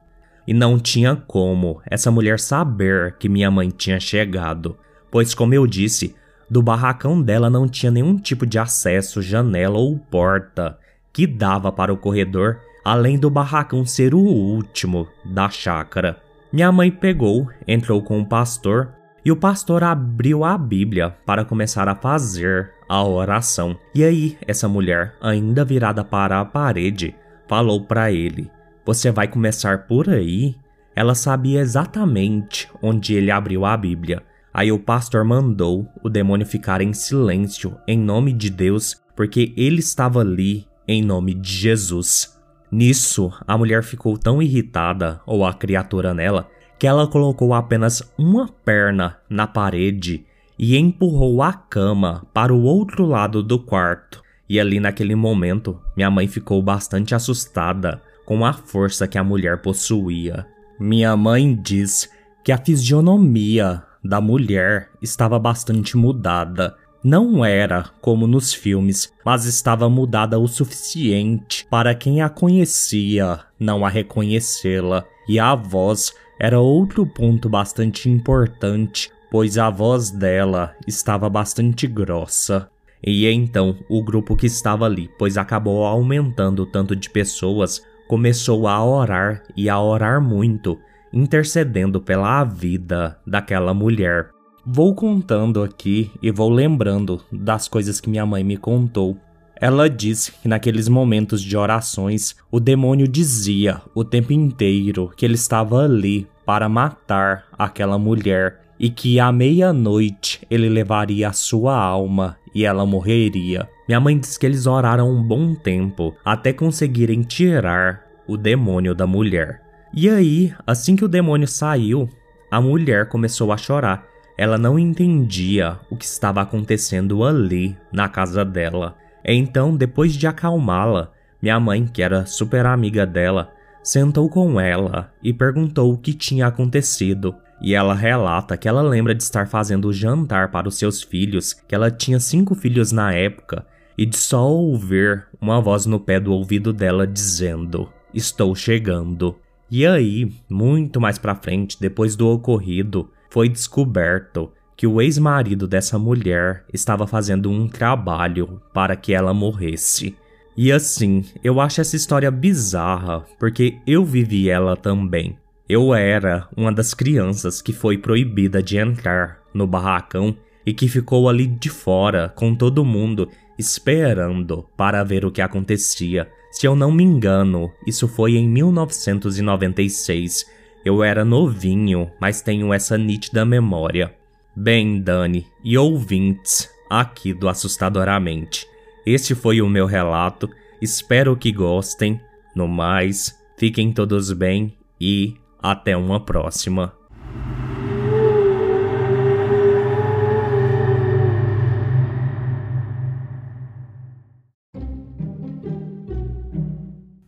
E 0.48 0.54
não 0.54 0.80
tinha 0.80 1.16
como 1.16 1.82
essa 1.86 2.10
mulher 2.10 2.40
saber 2.40 3.16
que 3.20 3.28
minha 3.28 3.52
mãe 3.52 3.70
tinha 3.70 4.00
chegado, 4.00 4.78
pois, 5.12 5.34
como 5.34 5.54
eu 5.54 5.68
disse, 5.68 6.16
do 6.50 6.62
barracão 6.62 7.22
dela 7.22 7.50
não 7.50 7.68
tinha 7.68 7.92
nenhum 7.92 8.18
tipo 8.18 8.46
de 8.46 8.58
acesso, 8.58 9.22
janela 9.22 9.78
ou 9.78 9.98
porta 9.98 10.78
que 11.12 11.28
dava 11.28 11.72
para 11.72 11.92
o 11.92 11.98
corredor, 11.98 12.60
além 12.86 13.18
do 13.18 13.30
barracão 13.30 13.86
ser 13.86 14.14
o 14.14 14.20
último 14.20 15.08
da 15.26 15.50
chácara. 15.50 16.18
Minha 16.54 16.72
mãe 16.72 16.90
pegou, 16.90 17.50
entrou 17.68 18.02
com 18.02 18.20
o 18.22 18.26
pastor 18.26 18.94
e 19.28 19.32
o 19.32 19.36
pastor 19.36 19.84
abriu 19.84 20.46
a 20.46 20.58
Bíblia 20.58 21.14
para 21.26 21.44
começar 21.44 21.90
a 21.90 21.96
fazer 21.96 22.72
a 22.88 23.04
oração. 23.04 23.78
E 23.94 24.02
aí, 24.02 24.38
essa 24.48 24.70
mulher, 24.70 25.16
ainda 25.20 25.66
virada 25.66 26.02
para 26.02 26.40
a 26.40 26.46
parede, 26.46 27.14
falou 27.46 27.84
para 27.84 28.10
ele: 28.10 28.50
Você 28.86 29.12
vai 29.12 29.28
começar 29.28 29.80
por 29.80 30.10
aí? 30.10 30.56
Ela 30.96 31.14
sabia 31.14 31.60
exatamente 31.60 32.70
onde 32.82 33.16
ele 33.16 33.30
abriu 33.30 33.66
a 33.66 33.76
Bíblia. 33.76 34.24
Aí 34.54 34.72
o 34.72 34.80
pastor 34.80 35.26
mandou 35.26 35.90
o 36.02 36.08
demônio 36.08 36.48
ficar 36.48 36.80
em 36.80 36.94
silêncio 36.94 37.78
em 37.86 38.00
nome 38.00 38.32
de 38.32 38.50
Deus, 38.50 38.96
porque 39.14 39.54
ele 39.58 39.80
estava 39.80 40.22
ali 40.22 40.66
em 40.88 41.04
nome 41.04 41.34
de 41.34 41.52
Jesus. 41.52 42.34
Nisso, 42.72 43.30
a 43.46 43.58
mulher 43.58 43.84
ficou 43.84 44.18
tão 44.18 44.42
irritada, 44.42 45.20
ou 45.26 45.46
a 45.46 45.54
criatura 45.54 46.14
nela, 46.14 46.48
que 46.80 46.88
ela 46.88 47.08
colocou 47.08 47.54
apenas 47.54 48.04
uma 48.18 48.48
perna 48.48 49.18
na 49.30 49.48
parede 49.48 50.26
e 50.58 50.78
empurrou 50.78 51.42
a 51.42 51.54
cama 51.54 52.26
para 52.34 52.54
o 52.54 52.64
outro 52.64 53.06
lado 53.06 53.44
do 53.44 53.60
quarto. 53.60 54.22
E 54.50 54.60
ali 54.60 54.80
naquele 54.80 55.16
momento, 55.16 55.80
minha 55.96 56.10
mãe 56.10 56.28
ficou 56.28 56.62
bastante 56.62 57.14
assustada 57.14 58.02
com 58.26 58.46
a 58.46 58.54
força 58.54 59.08
que 59.08 59.18
a 59.18 59.24
mulher 59.24 59.62
possuía. 59.62 60.46
Minha 60.80 61.16
mãe 61.18 61.56
diz 61.56 62.10
que 62.44 62.52
a 62.52 62.58
fisionomia 62.58 63.84
da 64.04 64.22
mulher 64.22 64.90
estava 65.02 65.38
bastante 65.38 65.98
mudada. 65.98 66.76
Não 67.04 67.44
era 67.44 67.90
como 68.02 68.26
nos 68.26 68.54
filmes, 68.54 69.12
mas 69.26 69.46
estava 69.46 69.90
mudada 69.90 70.40
o 70.40 70.48
suficiente 70.48 71.66
para 71.70 71.94
quem 71.94 72.22
a 72.22 72.30
conhecia 72.30 73.40
não 73.60 73.86
a 73.86 73.90
reconhecê-la, 73.90 75.04
e 75.28 75.40
a 75.40 75.54
voz 75.56 76.14
era 76.40 76.60
outro 76.60 77.06
ponto 77.06 77.50
bastante 77.50 78.10
importante, 78.10 79.12
pois 79.32 79.58
a 79.58 79.70
voz 79.70 80.12
dela 80.12 80.76
estava 80.88 81.30
bastante 81.30 81.88
grossa. 81.88 82.70
E 83.04 83.28
então 83.28 83.78
o 83.90 84.04
grupo 84.04 84.36
que 84.36 84.48
estava 84.48 84.86
ali, 84.86 85.10
pois 85.18 85.38
acabou 85.38 85.86
aumentando 85.86 86.64
o 86.64 86.66
tanto 86.66 86.96
de 86.96 87.10
pessoas, 87.10 87.84
começou 88.08 88.68
a 88.68 88.84
orar 88.84 89.44
e 89.56 89.70
a 89.70 89.80
orar 89.80 90.22
muito, 90.22 90.78
intercedendo 91.12 92.02
pela 92.02 92.44
vida 92.44 93.20
daquela 93.26 93.74
mulher. 93.74 94.30
Vou 94.66 94.94
contando 94.94 95.64
aqui 95.64 96.12
e 96.22 96.30
vou 96.30 96.50
lembrando 96.50 97.22
das 97.32 97.68
coisas 97.68 98.02
que 98.02 98.10
minha 98.10 98.26
mãe 98.26 98.44
me 98.44 98.58
contou. 98.58 99.18
Ela 99.60 99.90
disse 99.90 100.32
que 100.32 100.48
naqueles 100.48 100.88
momentos 100.88 101.42
de 101.42 101.58
orações, 101.58 102.36
o 102.52 102.60
demônio 102.60 103.08
dizia 103.08 103.82
o 103.96 104.04
tempo 104.04 104.32
inteiro 104.32 105.12
que 105.16 105.26
ele 105.26 105.36
estava 105.36 105.84
ali 105.84 106.28
para 106.46 106.70
matar 106.70 107.46
aquela 107.58 107.98
mulher 107.98 108.62
e 108.80 108.90
que 108.90 109.20
à 109.20 109.32
meia-noite 109.32 110.42
ele 110.50 110.70
levaria 110.70 111.30
a 111.30 111.34
sua 111.34 111.76
alma 111.76 112.38
e 112.54 112.64
ela 112.64 112.86
morreria. 112.86 113.68
Minha 113.88 114.00
mãe 114.00 114.18
disse 114.18 114.38
que 114.40 114.46
eles 114.46 114.68
oraram 114.68 115.10
um 115.10 115.24
bom 115.24 115.56
tempo 115.56 116.16
até 116.24 116.54
conseguirem 116.54 117.22
tirar 117.22 118.04
o 118.28 118.38
demônio 118.38 118.94
da 118.94 119.08
mulher. 119.08 119.62
E 119.94 120.10
aí, 120.10 120.54
assim 120.66 120.96
que 120.96 121.06
o 121.06 121.08
demônio 121.08 121.48
saiu, 121.48 122.10
a 122.52 122.62
mulher 122.62 123.08
começou 123.10 123.52
a 123.52 123.58
chorar. 123.58 124.06
Ela 124.38 124.58
não 124.58 124.78
entendia 124.78 125.80
o 125.90 125.96
que 125.96 126.06
estava 126.06 126.42
acontecendo 126.42 127.24
ali 127.24 127.76
na 127.92 128.08
casa 128.08 128.46
dela. 128.46 128.96
Então, 129.28 129.76
depois 129.76 130.14
de 130.14 130.26
acalmá-la, 130.26 131.12
minha 131.42 131.60
mãe, 131.60 131.86
que 131.86 132.02
era 132.02 132.26
super 132.26 132.66
amiga 132.66 133.06
dela, 133.06 133.52
sentou 133.84 134.30
com 134.30 134.60
ela 134.60 135.12
e 135.22 135.34
perguntou 135.34 135.94
o 135.94 135.98
que 135.98 136.14
tinha 136.14 136.48
acontecido. 136.48 137.36
E 137.62 137.74
ela 137.74 137.94
relata 137.94 138.56
que 138.56 138.68
ela 138.68 138.82
lembra 138.82 139.14
de 139.14 139.24
estar 139.24 139.48
fazendo 139.48 139.90
o 139.90 139.94
jantar 139.94 140.50
para 140.52 140.68
os 140.68 140.78
seus 140.78 141.02
filhos, 141.02 141.54
que 141.54 141.76
ela 141.76 141.92
tinha 141.92 142.20
cinco 142.20 142.56
filhos 142.56 142.92
na 142.92 143.14
época, 143.14 143.66
e 143.98 144.06
de 144.06 144.16
só 144.16 144.48
ouvir 144.48 145.26
uma 145.42 145.60
voz 145.60 145.86
no 145.86 146.00
pé 146.00 146.20
do 146.20 146.32
ouvido 146.32 146.72
dela 146.72 147.06
dizendo: 147.06 147.90
Estou 148.14 148.56
chegando. 148.56 149.36
E 149.70 149.86
aí, 149.86 150.32
muito 150.50 151.02
mais 151.02 151.18
pra 151.18 151.36
frente, 151.36 151.78
depois 151.80 152.16
do 152.16 152.30
ocorrido, 152.30 153.10
foi 153.30 153.50
descoberto 153.50 154.52
que 154.78 154.86
o 154.86 155.02
ex-marido 155.02 155.68
dessa 155.68 155.98
mulher 155.98 156.64
estava 156.72 157.08
fazendo 157.08 157.50
um 157.50 157.68
trabalho 157.68 158.62
para 158.72 158.96
que 158.96 159.12
ela 159.12 159.34
morresse. 159.34 160.16
E 160.56 160.72
assim, 160.72 161.26
eu 161.44 161.60
acho 161.60 161.82
essa 161.82 161.96
história 161.96 162.30
bizarra 162.30 163.26
porque 163.40 163.80
eu 163.88 164.06
vivi 164.06 164.50
ela 164.50 164.78
também. 164.78 165.36
Eu 165.68 165.96
era 165.96 166.48
uma 166.56 166.72
das 166.72 166.94
crianças 166.94 167.60
que 167.60 167.74
foi 167.74 167.98
proibida 167.98 168.62
de 168.62 168.78
entrar 168.78 169.40
no 169.52 169.66
barracão 169.66 170.38
e 170.64 170.74
que 170.74 170.88
ficou 170.88 171.28
ali 171.28 171.48
de 171.48 171.70
fora 171.70 172.30
com 172.30 172.54
todo 172.54 172.86
mundo 172.86 173.28
esperando 173.58 174.70
para 174.78 175.04
ver 175.04 175.26
o 175.26 175.32
que 175.32 175.42
acontecia. 175.42 176.30
Se 176.52 176.68
eu 176.68 176.76
não 176.76 176.92
me 176.92 177.04
engano, 177.04 177.72
isso 177.86 178.08
foi 178.08 178.36
em 178.36 178.48
1996. 178.48 180.46
Eu 180.86 181.04
era 181.04 181.26
novinho, 181.26 182.12
mas 182.22 182.42
tenho 182.42 182.72
essa 182.72 182.96
nítida 182.98 183.44
memória. 183.44 184.14
Bem, 184.60 185.00
Dani 185.00 185.46
e 185.64 185.78
ouvintes 185.78 186.68
aqui 186.90 187.32
do 187.32 187.48
Assustadoramente, 187.48 188.66
este 189.06 189.36
foi 189.36 189.62
o 189.62 189.70
meu 189.70 189.86
relato. 189.86 190.50
Espero 190.82 191.38
que 191.38 191.52
gostem. 191.52 192.20
No 192.56 192.68
mais, 192.68 193.38
fiquem 193.56 193.94
todos 193.94 194.32
bem 194.32 194.76
e 195.00 195.36
até 195.62 195.96
uma 195.96 196.20
próxima. 196.26 196.92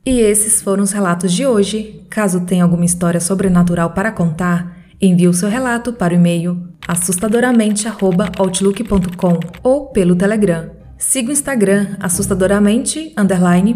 E 0.04 0.20
esses 0.20 0.64
foram 0.64 0.82
os 0.82 0.92
relatos 0.92 1.32
de 1.32 1.46
hoje. 1.46 2.04
Caso 2.10 2.44
tenha 2.48 2.64
alguma 2.64 2.86
história 2.86 3.20
sobrenatural 3.20 3.92
para 3.92 4.12
contar, 4.12 4.80
envie 5.00 5.28
o 5.28 5.34
seu 5.34 5.48
relato 5.48 5.94
para 5.94 6.12
o 6.12 6.18
e-mail 6.18 6.69
assustadoramente@outlook.com 6.90 9.40
ou 9.62 9.92
pelo 9.92 10.16
Telegram. 10.16 10.72
Siga 10.98 11.30
o 11.30 11.32
Instagram 11.32 11.96
assustadoramente 12.00 13.14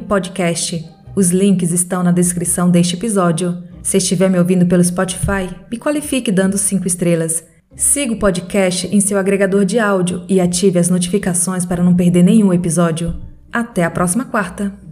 podcast. 0.09 0.83
Os 1.15 1.29
links 1.29 1.71
estão 1.71 2.01
na 2.01 2.11
descrição 2.11 2.71
deste 2.71 2.95
episódio. 2.95 3.61
Se 3.83 3.97
estiver 3.97 4.31
me 4.31 4.39
ouvindo 4.39 4.65
pelo 4.65 4.83
Spotify, 4.83 5.47
me 5.71 5.77
qualifique 5.77 6.31
dando 6.31 6.57
5 6.57 6.87
estrelas. 6.87 7.43
Siga 7.75 8.13
o 8.13 8.19
podcast 8.19 8.87
em 8.87 8.99
seu 8.99 9.19
agregador 9.19 9.63
de 9.63 9.77
áudio 9.77 10.25
e 10.27 10.41
ative 10.41 10.79
as 10.79 10.89
notificações 10.89 11.67
para 11.67 11.83
não 11.83 11.95
perder 11.95 12.23
nenhum 12.23 12.51
episódio. 12.51 13.13
Até 13.51 13.83
a 13.83 13.91
próxima 13.91 14.25
quarta! 14.25 14.82